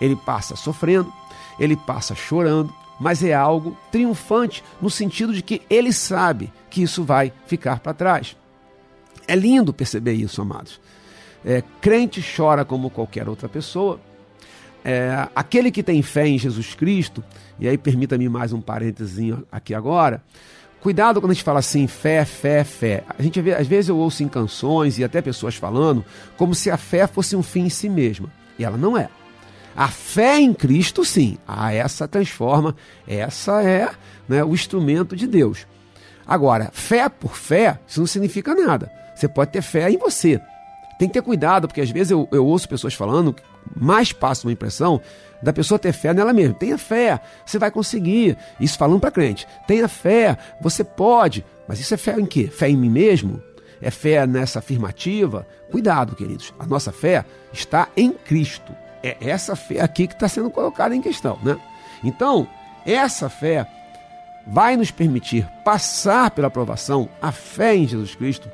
[0.00, 1.12] Ele passa sofrendo,
[1.58, 7.02] ele passa chorando, mas é algo triunfante no sentido de que ele sabe que isso
[7.02, 8.36] vai ficar para trás.
[9.26, 10.78] É lindo perceber isso, amados.
[11.42, 13.98] É, crente chora como qualquer outra pessoa.
[14.84, 17.24] É, aquele que tem fé em Jesus Cristo,
[17.58, 20.22] e aí permita-me mais um parênteses aqui agora.
[20.80, 23.04] Cuidado quando a gente fala assim, fé, fé, fé.
[23.18, 26.04] A gente vê, às vezes eu ouço em canções e até pessoas falando
[26.36, 28.30] como se a fé fosse um fim em si mesma.
[28.58, 29.08] E ela não é.
[29.80, 31.38] A fé em Cristo, sim.
[31.48, 32.76] Ah, essa transforma,
[33.08, 33.88] essa é
[34.28, 35.66] né, o instrumento de Deus.
[36.26, 38.92] Agora, fé por fé, isso não significa nada.
[39.16, 40.38] Você pode ter fé em você.
[40.98, 43.34] Tem que ter cuidado, porque às vezes eu, eu ouço pessoas falando,
[43.74, 45.00] mais passa uma impressão
[45.42, 46.52] da pessoa ter fé nela mesma.
[46.56, 48.36] Tenha fé, você vai conseguir.
[48.60, 49.48] Isso falando para crente.
[49.66, 51.42] Tenha fé, você pode.
[51.66, 52.48] Mas isso é fé em quê?
[52.48, 53.42] Fé em mim mesmo?
[53.80, 55.48] É fé nessa afirmativa?
[55.70, 56.52] Cuidado, queridos.
[56.58, 58.74] A nossa fé está em Cristo.
[59.02, 61.58] É essa fé aqui que está sendo colocada em questão, né?
[62.04, 62.46] Então,
[62.84, 63.66] essa fé
[64.46, 68.50] vai nos permitir passar pela aprovação, a fé em Jesus Cristo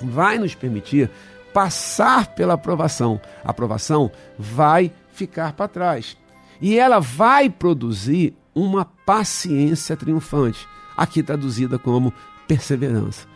[0.00, 1.10] vai nos permitir
[1.52, 3.20] passar pela aprovação.
[3.44, 6.16] A aprovação vai ficar para trás.
[6.60, 12.12] E ela vai produzir uma paciência triunfante, aqui traduzida como
[12.46, 13.26] perseverança.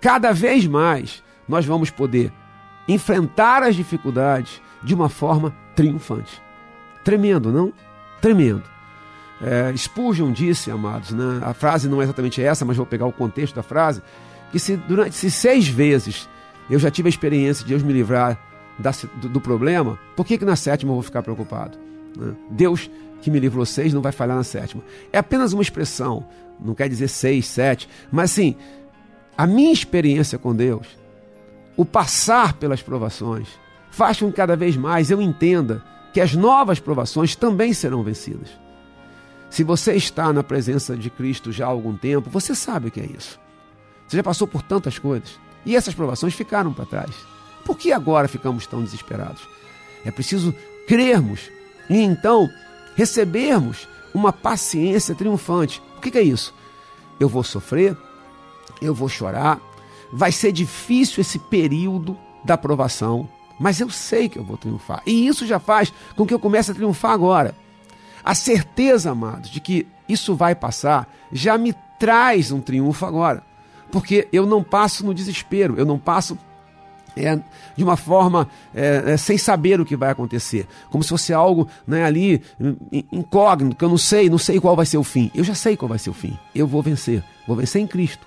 [0.00, 2.32] Cada vez mais nós vamos poder
[2.88, 6.42] enfrentar as dificuldades de uma forma triunfante.
[7.04, 7.72] Tremendo, não?
[8.20, 8.64] Tremendo.
[9.40, 13.12] É, Spurgeon disse, amados, né, a frase não é exatamente essa, mas vou pegar o
[13.12, 14.02] contexto da frase,
[14.50, 16.28] que se durante se seis vezes
[16.70, 18.38] eu já tive a experiência de Deus me livrar
[18.78, 21.78] da, do, do, problema, por que, que na sétima eu vou ficar preocupado?
[22.16, 22.34] Né?
[22.50, 24.82] Deus que me livrou seis não vai falhar na sétima.
[25.12, 26.26] É apenas uma expressão,
[26.60, 28.56] não quer dizer seis, sete, mas assim,
[29.36, 30.86] a minha experiência com Deus,
[31.76, 33.48] o passar pelas provações,
[33.96, 35.82] faz com que cada vez mais eu entenda
[36.12, 38.50] que as novas provações também serão vencidas.
[39.48, 43.00] Se você está na presença de Cristo já há algum tempo, você sabe o que
[43.00, 43.40] é isso.
[44.06, 45.40] Você já passou por tantas coisas.
[45.64, 47.10] E essas provações ficaram para trás.
[47.64, 49.48] Por que agora ficamos tão desesperados?
[50.04, 50.54] É preciso
[50.86, 51.50] crermos
[51.88, 52.50] e então
[52.96, 55.82] recebermos uma paciência triunfante.
[55.96, 56.54] O que é isso?
[57.18, 57.96] Eu vou sofrer,
[58.82, 59.58] eu vou chorar,
[60.12, 63.26] vai ser difícil esse período da provação,
[63.58, 65.02] mas eu sei que eu vou triunfar.
[65.06, 67.54] E isso já faz com que eu comece a triunfar agora.
[68.24, 73.42] A certeza, amados, de que isso vai passar já me traz um triunfo agora
[73.90, 76.38] porque eu não passo no desespero, eu não passo
[77.16, 77.38] é,
[77.74, 81.66] de uma forma é, é, sem saber o que vai acontecer, como se fosse algo
[81.86, 82.42] né, ali
[83.10, 85.30] incógnito, que eu não sei, não sei qual vai ser o fim.
[85.34, 86.38] Eu já sei qual vai ser o fim.
[86.54, 88.26] Eu vou vencer, vou vencer em Cristo.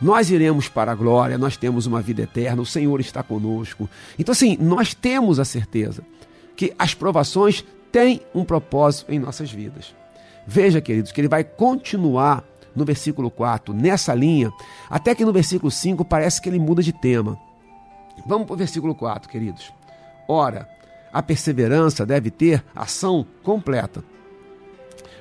[0.00, 3.88] Nós iremos para a glória, nós temos uma vida eterna, o Senhor está conosco.
[4.18, 6.02] Então, assim, nós temos a certeza
[6.56, 9.94] que as provações têm um propósito em nossas vidas.
[10.46, 14.52] Veja, queridos, que Ele vai continuar no versículo 4, nessa linha,
[14.90, 17.38] até que no versículo 5 parece que ele muda de tema.
[18.26, 19.72] Vamos para o versículo 4, queridos.
[20.28, 20.68] Ora,
[21.12, 24.02] a perseverança deve ter ação completa,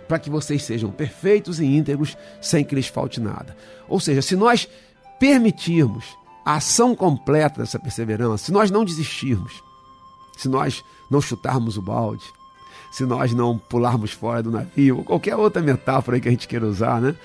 [0.07, 3.55] para que vocês sejam perfeitos e íntegros, sem que lhes falte nada.
[3.93, 4.67] Ou seja, se nós
[5.19, 9.63] permitirmos a ação completa dessa perseverança, se nós não desistirmos,
[10.35, 12.25] se nós não chutarmos o balde,
[12.91, 16.65] se nós não pularmos fora do navio, ou qualquer outra metáfora que a gente queira
[16.65, 17.15] usar, né?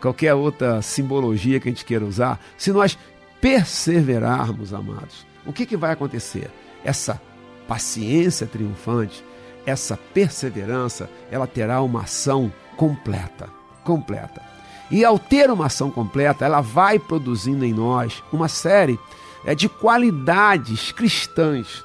[0.00, 2.98] qualquer outra simbologia que a gente queira usar, se nós
[3.40, 6.50] perseverarmos, amados, o que, que vai acontecer?
[6.84, 7.22] Essa
[7.68, 9.24] paciência triunfante,
[9.64, 13.48] essa perseverança, ela terá uma ação completa,
[13.84, 14.55] completa.
[14.90, 18.98] E ao ter uma ação completa, ela vai produzindo em nós uma série
[19.44, 21.84] é, de qualidades cristãs.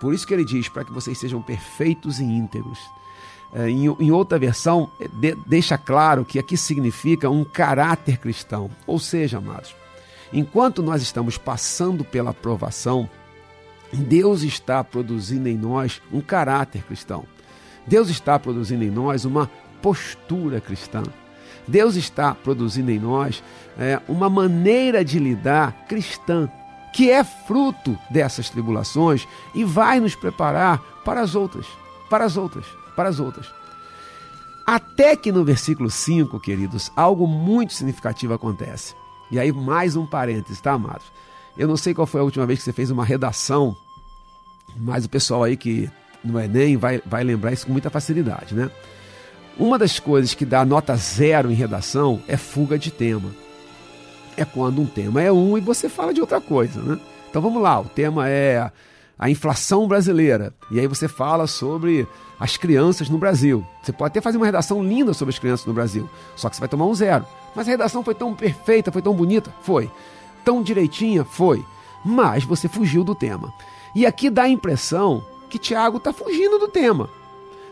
[0.00, 2.78] Por isso que ele diz, para que vocês sejam perfeitos e íntegros.
[3.52, 8.70] É, em, outra versão, é, de, deixa claro que aqui significa um caráter cristão.
[8.86, 9.74] Ou seja, amados,
[10.32, 13.08] enquanto nós estamos passando pela provação,
[13.92, 17.24] Deus está produzindo em nós um caráter cristão.
[17.86, 19.50] Deus está produzindo em nós uma
[19.82, 21.02] postura cristã.
[21.70, 23.42] Deus está produzindo em nós
[23.78, 26.50] é, uma maneira de lidar cristã,
[26.92, 31.66] que é fruto dessas tribulações e vai nos preparar para as outras,
[32.08, 32.66] para as outras,
[32.96, 33.46] para as outras.
[34.66, 38.94] Até que no versículo 5, queridos, algo muito significativo acontece.
[39.30, 41.06] E aí, mais um parênteses, tá, amados?
[41.56, 43.76] Eu não sei qual foi a última vez que você fez uma redação,
[44.76, 45.90] mas o pessoal aí que
[46.22, 48.70] no Enem vai, vai lembrar isso com muita facilidade, né?
[49.58, 53.30] Uma das coisas que dá nota zero em redação é fuga de tema.
[54.36, 56.98] É quando um tema é um e você fala de outra coisa, né?
[57.28, 58.70] Então vamos lá, o tema é
[59.18, 60.54] a inflação brasileira.
[60.70, 63.64] E aí você fala sobre as crianças no Brasil.
[63.82, 66.60] Você pode até fazer uma redação linda sobre as crianças no Brasil, só que você
[66.60, 67.26] vai tomar um zero.
[67.54, 69.52] Mas a redação foi tão perfeita, foi tão bonita?
[69.62, 69.90] Foi.
[70.42, 71.22] Tão direitinha?
[71.22, 71.62] Foi.
[72.02, 73.52] Mas você fugiu do tema.
[73.94, 77.10] E aqui dá a impressão que Tiago está fugindo do tema.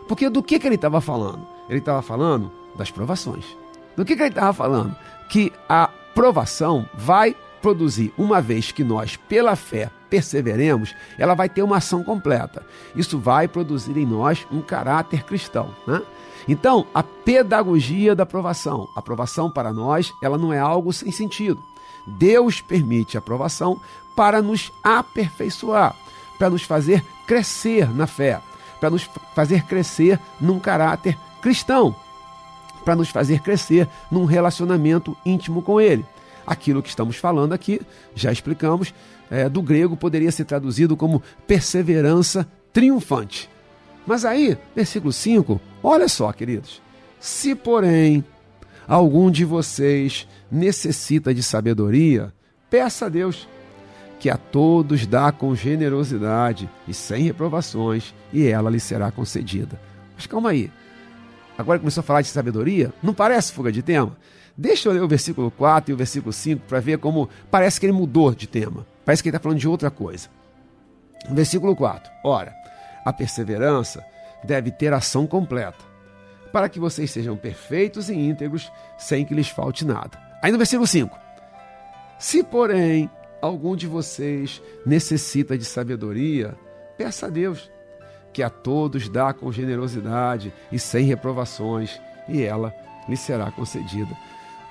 [0.07, 1.47] Porque do que, que ele estava falando?
[1.69, 3.45] Ele estava falando das provações.
[3.97, 4.97] Do que, que ele estava falando?
[5.29, 11.63] Que a provação vai produzir, uma vez que nós, pela fé, perseveremos, ela vai ter
[11.63, 12.65] uma ação completa.
[12.95, 15.75] Isso vai produzir em nós um caráter cristão.
[15.87, 16.01] Né?
[16.47, 18.89] Então, a pedagogia da aprovação.
[18.97, 21.63] A aprovação para nós, ela não é algo sem sentido.
[22.07, 23.81] Deus permite a aprovação
[24.17, 25.95] para nos aperfeiçoar,
[26.39, 28.41] para nos fazer crescer na fé,
[28.81, 31.95] para nos fazer crescer num caráter cristão,
[32.85, 36.05] para nos fazer crescer num relacionamento íntimo com Ele.
[36.47, 37.81] Aquilo que estamos falando aqui,
[38.15, 38.95] já explicamos,
[39.31, 43.51] é, do grego poderia ser traduzido como perseverança triunfante.
[44.07, 46.81] Mas aí, versículo 5, olha só, queridos.
[47.21, 48.25] Se, porém,
[48.87, 52.33] algum de vocês necessita de sabedoria,
[52.71, 53.47] peça a Deus,
[54.19, 59.79] que a todos dá com generosidade e sem reprovações, e ela lhe será concedida.
[60.17, 60.71] Mas calma aí.
[61.59, 62.93] Agora começou a falar de sabedoria?
[63.03, 64.17] Não parece fuga de tema?
[64.57, 67.87] Deixa eu ler o versículo 4 e o versículo 5 para ver como parece que
[67.87, 68.87] ele mudou de tema.
[69.05, 70.29] Parece que ele está falando de outra coisa.
[71.29, 72.13] Versículo 4.
[72.25, 72.55] Ora,
[73.05, 74.05] a perseverança
[74.45, 75.85] deve ter ação completa,
[76.53, 80.17] para que vocês sejam perfeitos e íntegros, sem que lhes falte nada.
[80.41, 81.19] Aí no versículo 5.
[82.21, 83.11] Se, porém,
[83.43, 86.55] algum de vocês necessita de sabedoria,
[86.97, 87.69] peça a Deus,
[88.39, 92.73] que a todos dá com generosidade e sem reprovações, e ela
[93.09, 94.17] lhe será concedida.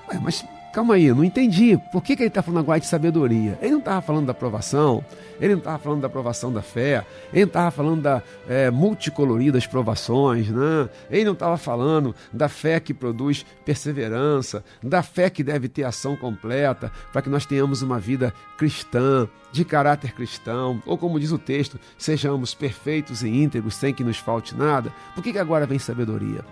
[0.08, 0.46] Ué, mas
[0.78, 1.76] calma aí, não entendi.
[1.92, 3.58] Por que, que ele está falando agora de sabedoria?
[3.64, 5.04] Ele não estava falando da aprovação,
[5.42, 7.04] ele não estava falando da aprovação da fé,
[7.34, 10.88] ele não estava falando da é, multicoloridas provações, né?
[11.10, 16.16] ele não estava falando da fé que produz perseverança, da fé que deve ter ação
[16.16, 21.40] completa para que nós tenhamos uma vida cristã, de caráter cristão, ou como diz o
[21.40, 24.94] texto, sejamos perfeitos e íntegros sem que nos falte nada.
[25.16, 26.46] Por que, que agora vem sabedoria?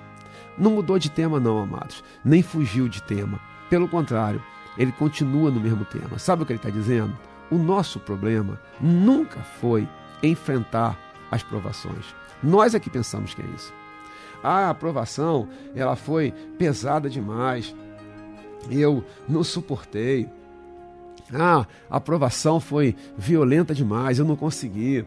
[0.57, 3.39] Não mudou de tema, não, amados, nem fugiu de tema
[3.70, 4.41] pelo contrário,
[4.78, 6.20] ele continua no mesmo tema.
[6.20, 7.18] Sabe o que ele está dizendo?
[7.49, 9.88] O nosso problema nunca foi
[10.22, 10.97] enfrentar
[11.32, 12.16] as provações.
[12.41, 13.74] Nós é que pensamos que é isso.
[14.43, 17.76] A aprovação, ela foi pesada demais.
[18.70, 20.30] Eu não suportei.
[21.34, 25.05] Ah, a aprovação foi violenta demais, eu não consegui.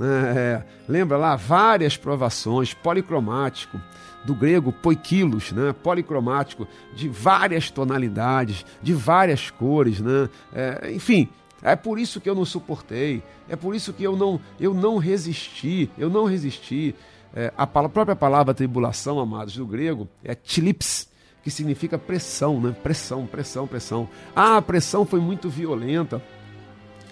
[0.00, 3.80] É, lembra lá, várias provações, policromático,
[4.24, 5.72] do grego poikilos, né?
[5.72, 10.28] policromático, de várias tonalidades, de várias cores, né?
[10.52, 11.28] É, enfim,
[11.62, 14.98] é por isso que eu não suportei, é por isso que eu não, eu não
[14.98, 16.94] resisti, eu não resisti.
[17.34, 21.08] É, a própria palavra tribulação, amados, do grego, é tilips,
[21.42, 22.74] que significa pressão, né?
[22.82, 24.08] Pressão, pressão, pressão.
[24.34, 26.22] Ah, a pressão foi muito violenta.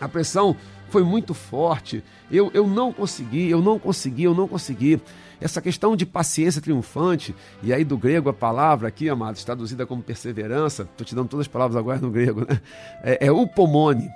[0.00, 0.56] A pressão
[0.90, 2.02] foi muito forte.
[2.30, 5.00] Eu, eu não consegui, eu não consegui, eu não consegui.
[5.40, 10.02] Essa questão de paciência triunfante, e aí do grego a palavra aqui, amados, traduzida como
[10.02, 12.60] perseverança, estou te dando todas as palavras agora no grego, né?
[13.02, 14.10] É, é upomone,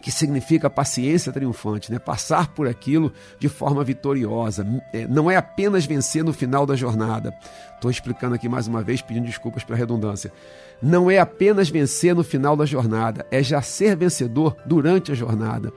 [0.00, 1.98] que significa paciência triunfante, né?
[1.98, 4.66] passar por aquilo de forma vitoriosa.
[4.92, 7.34] É, não é apenas vencer no final da jornada.
[7.74, 10.32] Estou explicando aqui mais uma vez, pedindo desculpas pela redundância.
[10.80, 15.72] Não é apenas vencer no final da jornada, é já ser vencedor durante a jornada.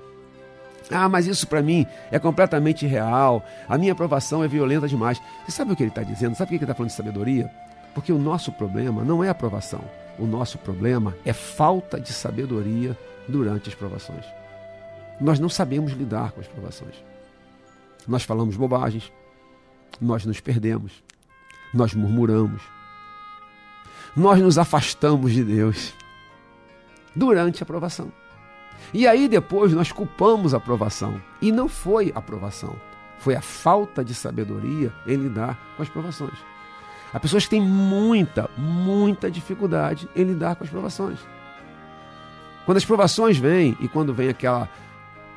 [0.91, 3.43] Ah, mas isso para mim é completamente irreal.
[3.67, 5.21] A minha aprovação é violenta demais.
[5.45, 6.35] Você sabe o que ele está dizendo?
[6.35, 7.49] Sabe o que ele está falando de sabedoria?
[7.93, 9.81] Porque o nosso problema não é aprovação.
[10.19, 14.25] O nosso problema é falta de sabedoria durante as provações.
[15.19, 16.95] Nós não sabemos lidar com as provações.
[18.07, 19.11] Nós falamos bobagens,
[19.99, 21.03] nós nos perdemos,
[21.73, 22.61] nós murmuramos,
[24.15, 25.93] nós nos afastamos de Deus
[27.15, 28.11] durante a provação.
[28.93, 31.21] E aí depois nós culpamos a provação.
[31.41, 32.75] E não foi a provação,
[33.19, 36.37] foi a falta de sabedoria em lidar com as provações.
[37.13, 41.19] Há pessoas que têm muita, muita dificuldade em lidar com as provações.
[42.65, 44.69] Quando as provações vêm e quando vem aquela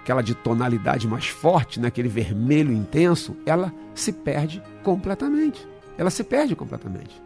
[0.04, 5.66] aquela de tonalidade mais forte, né, aquele vermelho intenso, ela se perde completamente.
[5.96, 7.22] Ela se perde completamente.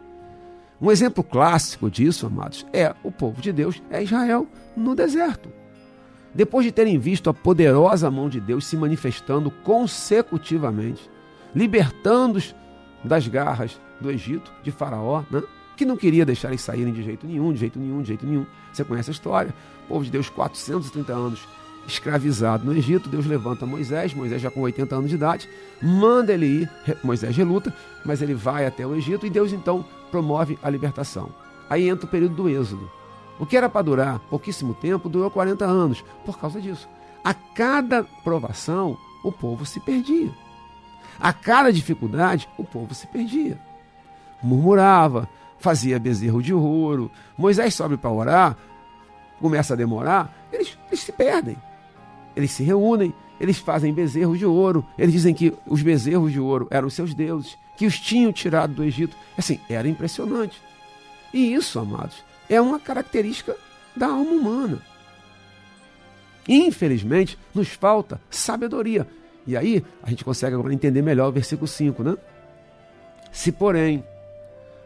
[0.81, 4.47] Um exemplo clássico disso, amados, é o povo de Deus, é Israel
[4.77, 5.49] no deserto.
[6.39, 11.11] Depois de terem visto a poderosa mão de Deus se manifestando consecutivamente,
[11.53, 12.55] libertando-os
[13.03, 15.43] das garras do Egito, de Faraó, né?
[15.75, 18.45] que não queria deixar eles saírem de jeito nenhum, de jeito nenhum, de jeito nenhum.
[18.71, 19.53] Você conhece a história.
[19.83, 21.45] O povo de Deus, 430 anos
[21.85, 25.49] escravizado no Egito, Deus levanta Moisés, Moisés já com 80 anos de idade,
[25.81, 26.71] manda ele ir,
[27.03, 27.75] Moisés reluta,
[28.05, 31.31] mas ele vai até o Egito e Deus então promove a libertação.
[31.69, 32.98] Aí entra o período do Êxodo.
[33.39, 36.89] O que era para durar pouquíssimo tempo, durou 40 anos, por causa disso.
[37.23, 40.31] A cada provação, o povo se perdia.
[41.19, 43.59] A cada dificuldade, o povo se perdia.
[44.43, 45.27] Murmurava,
[45.57, 47.11] fazia bezerro de ouro.
[47.37, 48.57] Moisés sobe para orar,
[49.39, 51.57] começa a demorar, eles, eles se perdem.
[52.35, 54.85] Eles se reúnem, eles fazem bezerros de ouro.
[54.97, 58.83] Eles dizem que os bezerros de ouro eram seus deuses, que os tinham tirado do
[58.83, 59.15] Egito.
[59.37, 60.61] Assim, era impressionante.
[61.33, 63.55] E isso, amados, é uma característica
[63.95, 64.81] da alma humana.
[66.47, 69.07] Infelizmente, nos falta sabedoria.
[69.45, 72.17] E aí, a gente consegue agora entender melhor o versículo 5, né?
[73.31, 74.03] Se, porém,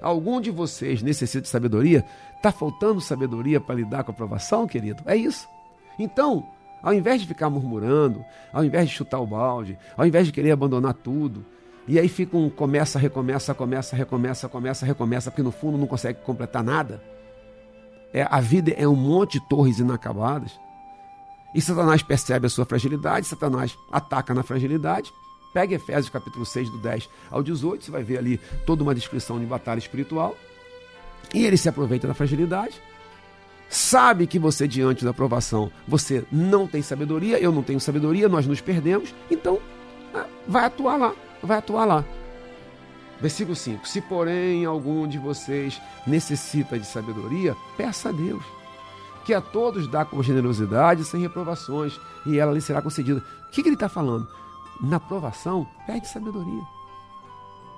[0.01, 2.05] algum de vocês necessita de sabedoria,
[2.35, 5.01] está faltando sabedoria para lidar com a provação, querido?
[5.05, 5.47] É isso.
[5.97, 6.45] Então,
[6.81, 10.51] ao invés de ficar murmurando, ao invés de chutar o balde, ao invés de querer
[10.51, 11.45] abandonar tudo,
[11.87, 16.19] e aí fica um começa, recomeça, começa, recomeça, começa, recomeça, porque no fundo não consegue
[16.21, 17.01] completar nada.
[18.13, 20.59] É, a vida é um monte de torres inacabadas.
[21.53, 25.11] E Satanás percebe a sua fragilidade, Satanás ataca na fragilidade.
[25.53, 29.39] Pega Efésios capítulo 6, do 10 ao 18, você vai ver ali toda uma descrição
[29.39, 30.35] de batalha espiritual.
[31.33, 32.81] E ele se aproveita da fragilidade
[33.73, 38.45] sabe que você, diante da aprovação, você não tem sabedoria, eu não tenho sabedoria, nós
[38.45, 39.59] nos perdemos, então
[40.13, 42.05] ah, vai atuar lá, vai atuar lá.
[43.23, 48.43] Versículo 5: Se porém algum de vocês necessita de sabedoria, peça a Deus,
[49.23, 53.23] que a todos dá com generosidade, sem reprovações, e ela lhe será concedida.
[53.47, 54.27] O que, que ele está falando?
[54.81, 56.63] Na aprovação, pede sabedoria.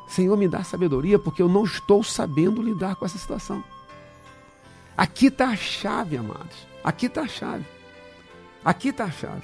[0.08, 3.64] Senhor, me dá sabedoria, porque eu não estou sabendo lidar com essa situação.
[4.98, 6.68] Aqui está a chave, amados.
[6.84, 7.66] Aqui está a chave.
[8.64, 9.44] Aqui está a chave.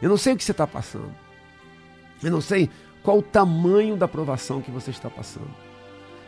[0.00, 1.12] Eu não sei o que você está passando.
[2.22, 2.70] Eu não sei
[3.02, 5.50] qual o tamanho da provação que você está passando.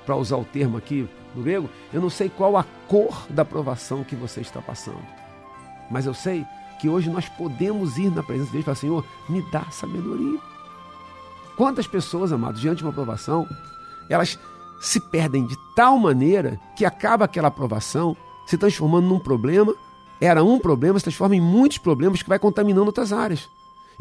[0.04, 4.02] Para usar o termo aqui do grego, eu não sei qual a cor da provação
[4.04, 5.02] que você está passando.
[5.90, 6.44] Mas eu sei
[6.80, 10.40] que hoje nós podemos ir na presença de Deus e falar: Senhor, me dá sabedoria.
[11.56, 13.46] Quantas pessoas, amados, diante de uma provação,
[14.08, 14.38] elas
[14.80, 18.16] se perdem de tal maneira que acaba aquela aprovação
[18.46, 19.72] se transformando num problema,
[20.20, 23.48] era um problema, se transforma em muitos problemas que vai contaminando outras áreas.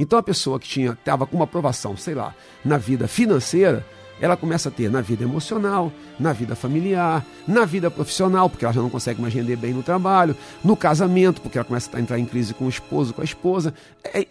[0.01, 2.33] Então a pessoa que tinha estava com uma aprovação, sei lá,
[2.65, 3.85] na vida financeira,
[4.19, 8.73] ela começa a ter na vida emocional, na vida familiar, na vida profissional, porque ela
[8.73, 12.17] já não consegue mais render bem no trabalho, no casamento, porque ela começa a entrar
[12.17, 13.75] em crise com o esposo, com a esposa.
[14.03, 14.25] É,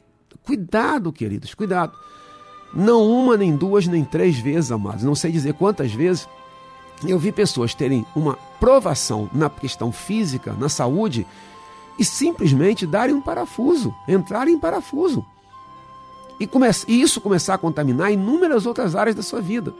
[0.44, 1.92] cuidado, queridos, cuidado.
[2.74, 5.04] Não uma, nem duas, nem três vezes, amados.
[5.04, 6.28] Não sei dizer quantas vezes
[7.06, 11.24] eu vi pessoas terem uma provação na questão física, na saúde,
[11.96, 15.24] e simplesmente darem um parafuso, entrarem em parafuso.
[16.40, 16.48] E,
[16.88, 19.74] e isso começar a contaminar inúmeras outras áreas da sua vida.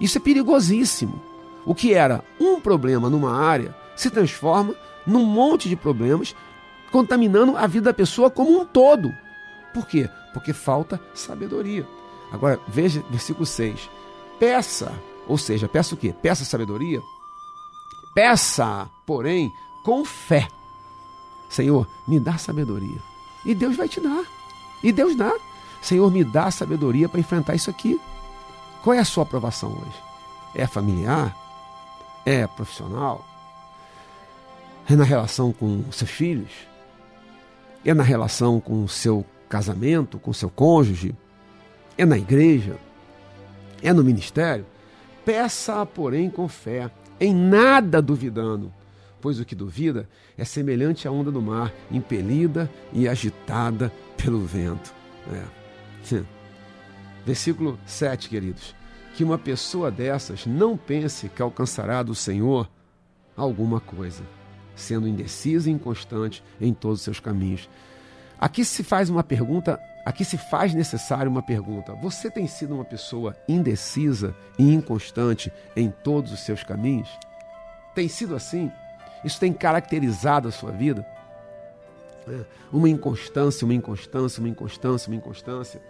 [0.00, 1.20] Isso é perigosíssimo.
[1.66, 4.74] O que era um problema numa área se transforma
[5.06, 6.34] num monte de problemas,
[6.90, 9.12] contaminando a vida da pessoa como um todo.
[9.72, 10.08] Por quê?
[10.32, 11.86] Porque falta sabedoria.
[12.32, 13.90] Agora, veja versículo 6.
[14.38, 14.92] Peça,
[15.28, 16.14] ou seja, peça o quê?
[16.22, 17.00] Peça sabedoria.
[18.14, 19.52] Peça, porém,
[19.84, 20.48] com fé.
[21.48, 23.00] Senhor, me dá sabedoria.
[23.44, 24.24] E Deus vai te dar.
[24.82, 25.32] E Deus dá.
[25.84, 28.00] Senhor, me dá sabedoria para enfrentar isso aqui.
[28.82, 30.02] Qual é a sua aprovação hoje?
[30.54, 31.36] É familiar?
[32.24, 33.22] É profissional?
[34.88, 36.50] É na relação com seus filhos?
[37.84, 41.14] É na relação com o seu casamento, com seu cônjuge?
[41.98, 42.78] É na igreja?
[43.82, 44.64] É no ministério?
[45.22, 48.72] Peça, porém, com fé, em nada duvidando,
[49.20, 50.08] pois o que duvida
[50.38, 54.94] é semelhante à onda do mar, impelida e agitada pelo vento.
[55.30, 55.63] É.
[57.24, 58.74] Versículo 7, queridos.
[59.16, 62.68] Que uma pessoa dessas não pense que alcançará do Senhor
[63.36, 64.22] alguma coisa,
[64.74, 67.68] sendo indecisa e inconstante em todos os seus caminhos.
[68.38, 71.94] Aqui se faz uma pergunta, aqui se faz necessário uma pergunta.
[72.02, 77.08] Você tem sido uma pessoa indecisa e inconstante em todos os seus caminhos?
[77.94, 78.70] Tem sido assim?
[79.24, 81.06] Isso tem caracterizado a sua vida?
[82.28, 82.40] É,
[82.72, 85.80] Uma inconstância, uma inconstância, uma inconstância, uma inconstância,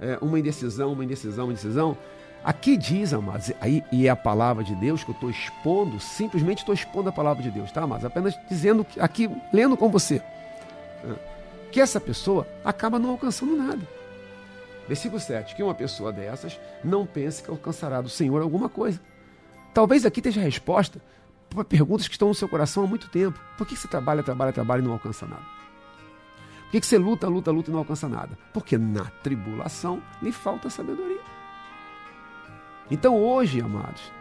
[0.00, 1.96] É, uma indecisão, uma indecisão, uma indecisão.
[2.42, 6.60] Aqui diz, amados, aí, e é a palavra de Deus que eu estou expondo, simplesmente
[6.60, 8.04] estou expondo a palavra de Deus, tá, amados?
[8.04, 10.22] Apenas dizendo aqui, lendo com você,
[11.04, 11.14] é,
[11.70, 13.86] que essa pessoa acaba não alcançando nada.
[14.88, 18.98] Versículo 7, que uma pessoa dessas não pense que alcançará do Senhor alguma coisa.
[19.74, 21.00] Talvez aqui esteja a resposta
[21.48, 23.38] para perguntas que estão no seu coração há muito tempo.
[23.58, 25.59] Por que você trabalha, trabalha, trabalha e não alcança nada?
[26.70, 28.38] Por que você luta, luta, luta e não alcança nada?
[28.52, 31.18] Porque na tribulação lhe falta sabedoria.
[32.88, 34.12] Então hoje, amados,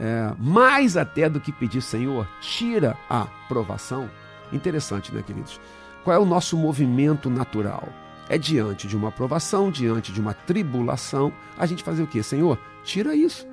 [0.00, 4.08] é, mais até do que pedir, Senhor, tira a provação.
[4.50, 5.60] Interessante, né, queridos?
[6.02, 7.86] Qual é o nosso movimento natural?
[8.30, 12.22] É diante de uma aprovação, diante de uma tribulação, a gente fazer o quê?
[12.22, 13.46] Senhor, tira isso.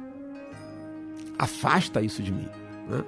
[1.37, 2.47] Afasta isso de mim.
[2.87, 3.03] né?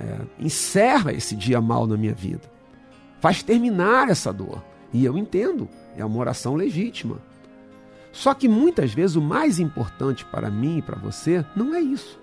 [0.00, 2.53] É, encerra esse dia mal na minha vida.
[3.24, 4.62] Faz terminar essa dor.
[4.92, 5.66] E eu entendo,
[5.96, 7.16] é uma oração legítima.
[8.12, 12.20] Só que muitas vezes o mais importante para mim e para você não é isso.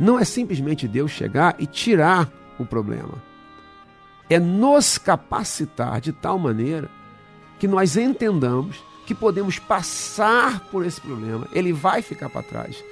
[0.00, 3.22] Não é simplesmente Deus chegar e tirar o problema.
[4.30, 6.88] É nos capacitar de tal maneira
[7.58, 12.82] que nós entendamos que podemos passar por esse problema, ele vai ficar para trás.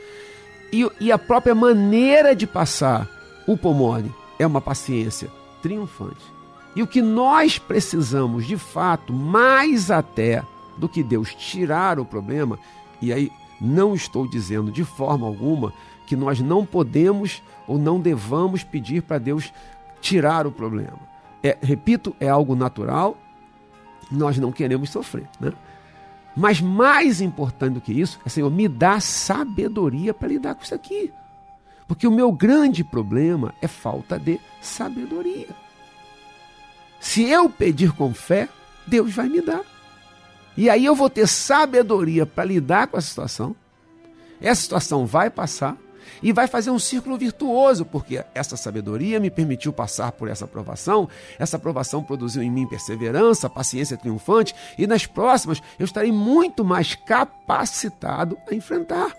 [0.70, 3.08] E, e a própria maneira de passar
[3.48, 5.30] o pomone é uma paciência
[5.62, 6.33] triunfante.
[6.76, 10.42] E o que nós precisamos, de fato, mais até
[10.76, 12.58] do que Deus tirar o problema,
[13.00, 15.72] e aí não estou dizendo de forma alguma
[16.06, 19.52] que nós não podemos ou não devamos pedir para Deus
[20.00, 20.98] tirar o problema.
[21.42, 23.16] É, repito, é algo natural,
[24.10, 25.52] nós não queremos sofrer, né?
[26.36, 30.74] Mas mais importante do que isso é, Senhor, me dá sabedoria para lidar com isso
[30.74, 31.12] aqui.
[31.86, 35.63] Porque o meu grande problema é falta de sabedoria.
[37.04, 38.48] Se eu pedir com fé,
[38.86, 39.60] Deus vai me dar.
[40.56, 43.54] E aí eu vou ter sabedoria para lidar com a situação.
[44.40, 45.76] Essa situação vai passar
[46.22, 51.06] e vai fazer um círculo virtuoso, porque essa sabedoria me permitiu passar por essa aprovação,
[51.38, 56.94] essa aprovação produziu em mim perseverança, paciência triunfante, e nas próximas eu estarei muito mais
[56.94, 59.14] capacitado a enfrentar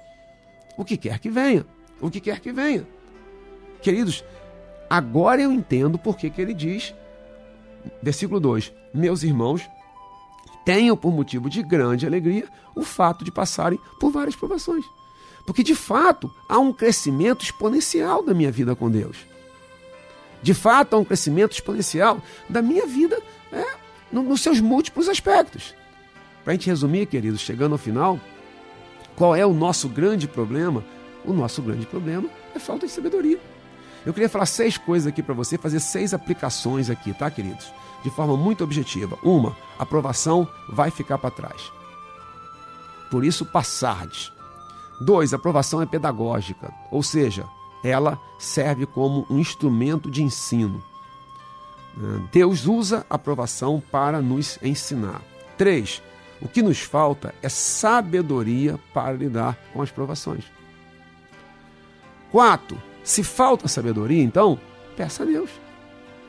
[0.76, 1.64] o que quer que venha,
[2.02, 2.86] o que quer que venha.
[3.80, 4.24] Queridos,
[4.90, 6.92] agora eu entendo por que ele diz,
[8.02, 9.62] versículo 2: Meus irmãos,
[10.66, 14.86] tenham por motivo de grande alegria o fato de passarem por várias provações.
[15.46, 19.18] Porque de fato há um crescimento exponencial da minha vida com Deus.
[20.42, 22.20] De fato há um crescimento exponencial
[22.50, 23.22] da minha vida
[23.52, 23.64] é,
[24.12, 25.74] no- nos seus múltiplos aspectos.
[26.44, 28.20] Para a gente resumir, queridos, chegando ao final,
[29.16, 30.84] qual é o nosso grande problema?
[31.24, 33.40] O nosso grande problema é falta de sabedoria.
[34.06, 37.72] Eu queria falar seis coisas aqui para você, fazer seis aplicações aqui, tá, queridos?
[38.04, 39.18] De forma muito objetiva.
[39.24, 41.72] Uma, aprovação vai ficar para trás.
[43.10, 44.32] Por isso, passardes.
[45.02, 47.46] Dois, aprovação é pedagógica, ou seja,
[47.84, 50.84] ela serve como um instrumento de ensino.
[51.98, 55.22] Eh, Deus usa a aprovação para nos ensinar.
[55.58, 56.02] Três,
[56.42, 60.46] o que nos falta é sabedoria para lidar com as provações.
[62.32, 64.60] Quatro, se falta sabedoria, então,
[64.98, 65.50] peça a Deus.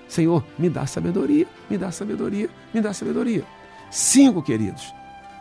[0.07, 3.45] Senhor, me dá sabedoria, me dá sabedoria, me dá sabedoria.
[3.91, 4.93] Cinco, queridos,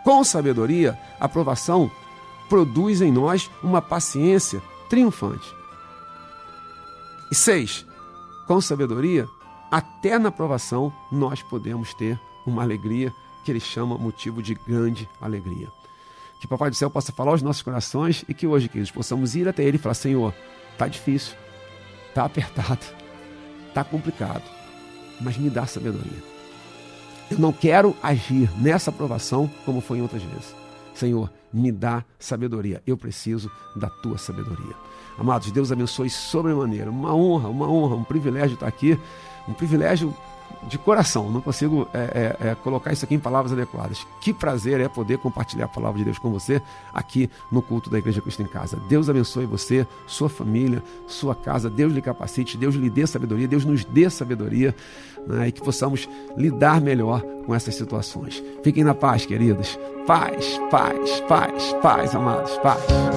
[0.03, 1.91] com sabedoria, a aprovação
[2.49, 5.53] produz em nós uma paciência triunfante.
[7.29, 7.85] E seis,
[8.47, 9.27] com sabedoria,
[9.69, 13.13] até na provação nós podemos ter uma alegria
[13.43, 15.67] que Ele chama motivo de grande alegria.
[16.39, 19.47] Que Papai do Céu possa falar aos nossos corações e que hoje, queridos, possamos ir
[19.47, 20.33] até Ele e falar: Senhor,
[20.77, 21.35] tá difícil,
[22.13, 22.85] tá apertado,
[23.73, 24.43] tá complicado,
[25.21, 26.23] mas me dá sabedoria.
[27.29, 30.55] Eu não quero agir nessa aprovação como foi em outras vezes.
[30.93, 32.81] Senhor, me dá sabedoria.
[32.85, 34.75] Eu preciso da tua sabedoria.
[35.17, 36.89] Amados, Deus abençoe sobremaneira.
[36.91, 38.99] Uma honra, uma honra, um privilégio estar aqui.
[39.47, 40.15] Um privilégio
[40.67, 41.29] de coração.
[41.31, 44.05] Não consigo é, é, é, colocar isso aqui em palavras adequadas.
[44.19, 46.61] Que prazer é poder compartilhar a palavra de Deus com você
[46.93, 48.77] aqui no culto da Igreja Cristo em Casa.
[48.89, 51.69] Deus abençoe você, sua família, sua casa.
[51.69, 54.75] Deus lhe capacite, Deus lhe dê sabedoria, Deus nos dê sabedoria
[55.27, 58.43] né, e que possamos lidar melhor com essas situações.
[58.63, 59.77] Fiquem na paz, queridos.
[60.05, 63.14] Paz, paz, paz, paz, amados, paz.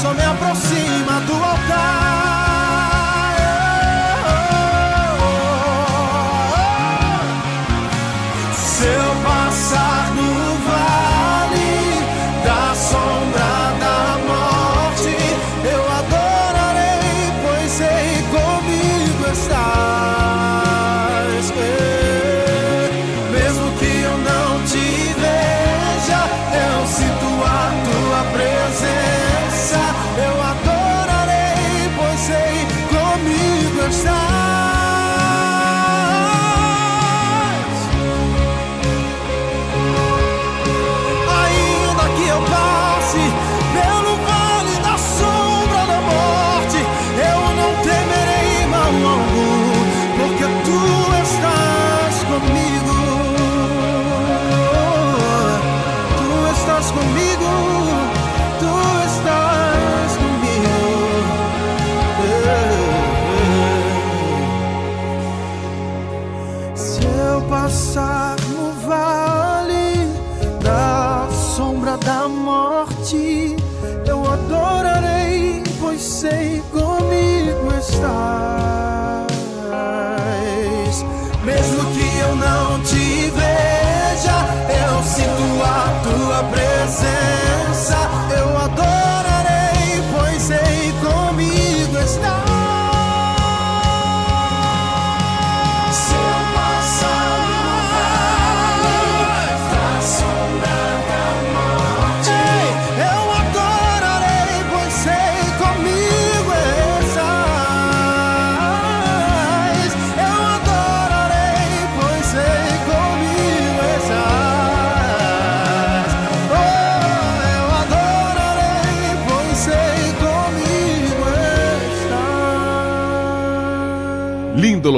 [0.00, 2.19] Só me aproxima do altar.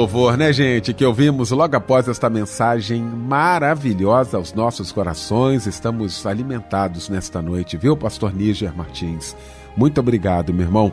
[0.03, 0.93] Louvor, né, gente?
[0.93, 5.65] Que ouvimos logo após esta mensagem maravilhosa aos nossos corações.
[5.65, 9.33] Estamos alimentados nesta noite, viu, Pastor Níger Martins?
[9.77, 10.91] Muito obrigado, meu irmão.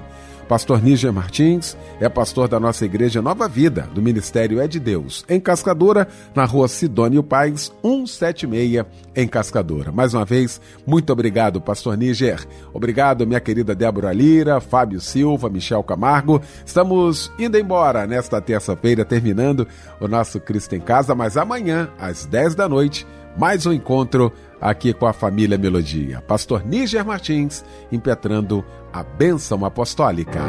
[0.50, 5.24] Pastor Níger Martins é pastor da nossa igreja Nova Vida, do Ministério É de Deus,
[5.28, 8.84] em Cascadora, na rua Sidônio Paz, 176,
[9.14, 9.92] em Cascadora.
[9.92, 12.44] Mais uma vez, muito obrigado, Pastor Níger.
[12.74, 16.42] Obrigado, minha querida Débora Lira, Fábio Silva, Michel Camargo.
[16.66, 19.68] Estamos indo embora nesta terça-feira, terminando
[20.00, 24.92] o nosso Cristo em Casa, mas amanhã, às 10 da noite, mais um encontro aqui
[24.92, 26.20] com a família Melodia.
[26.20, 30.40] Pastor Níger Martins impetrando a bênção apostólica.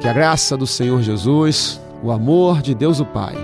[0.00, 3.36] Que a graça do Senhor Jesus, o amor de Deus o Pai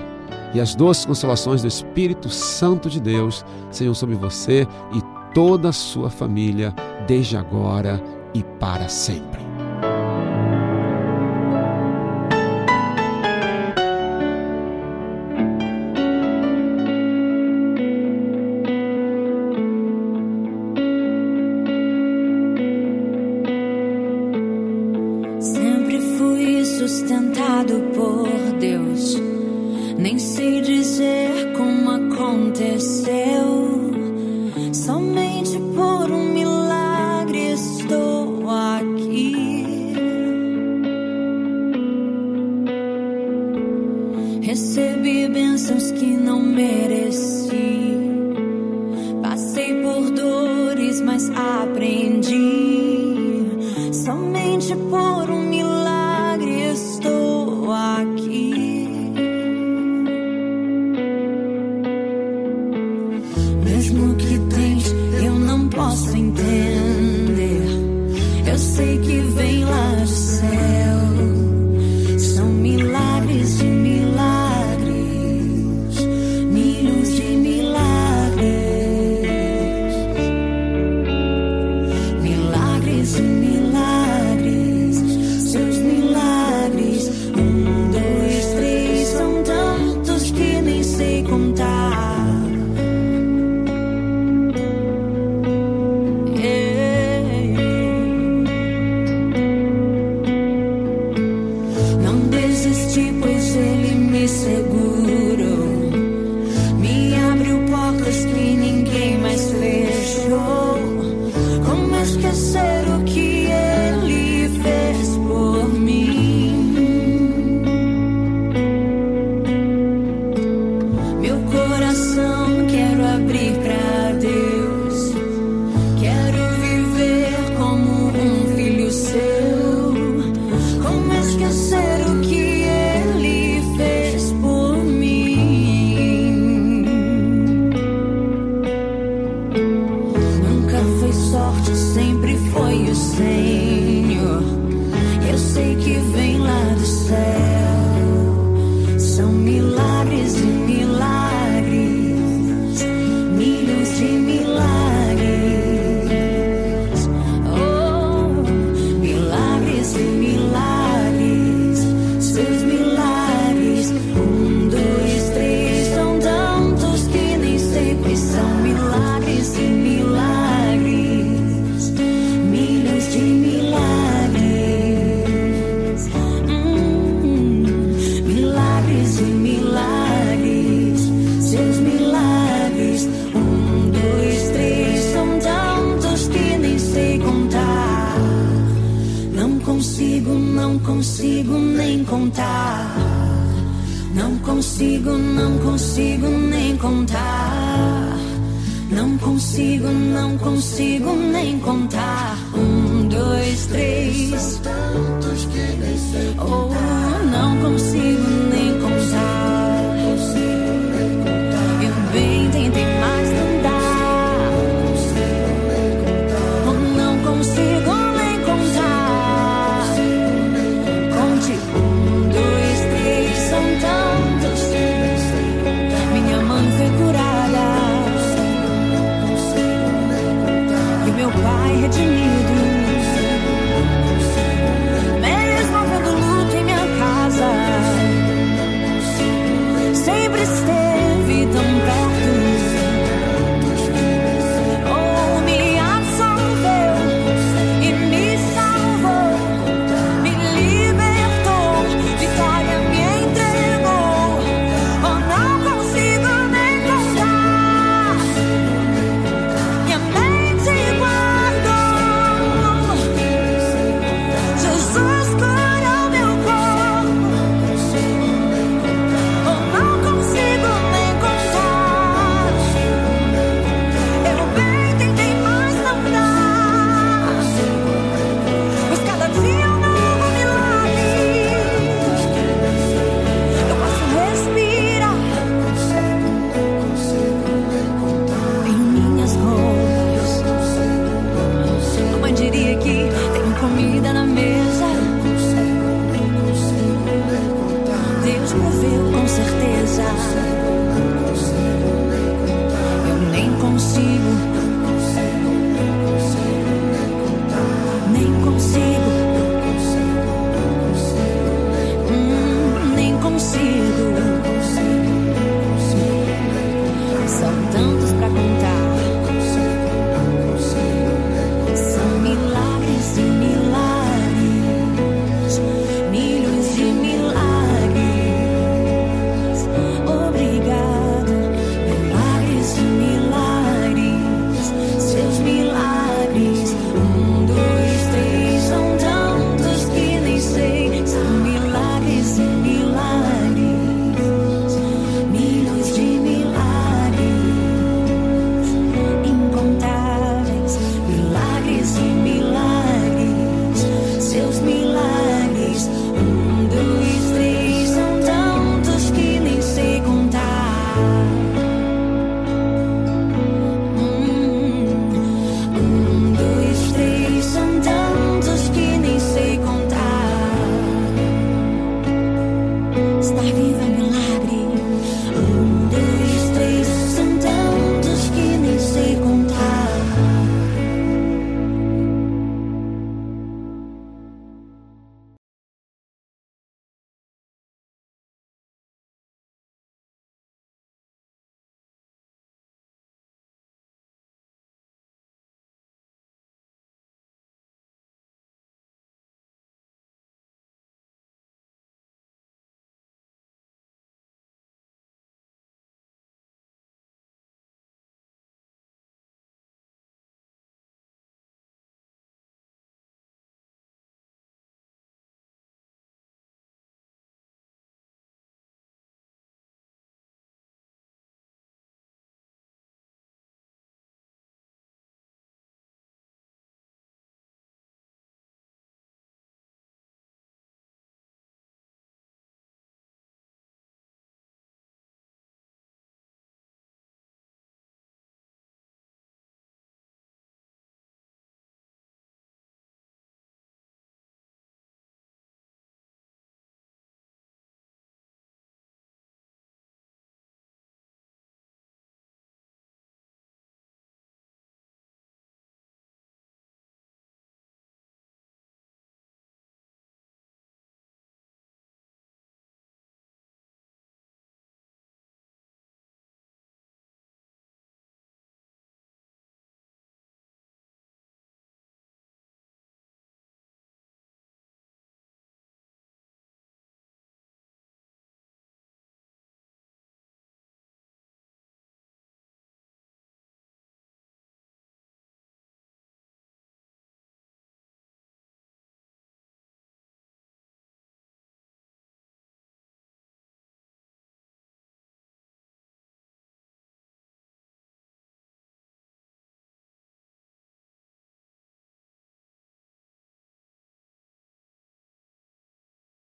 [0.55, 5.72] e as doces consolações do Espírito Santo de Deus sejam sobre você e toda a
[5.72, 6.74] sua família,
[7.07, 8.03] desde agora
[8.34, 9.38] e para sempre.
[9.38, 9.47] Sempre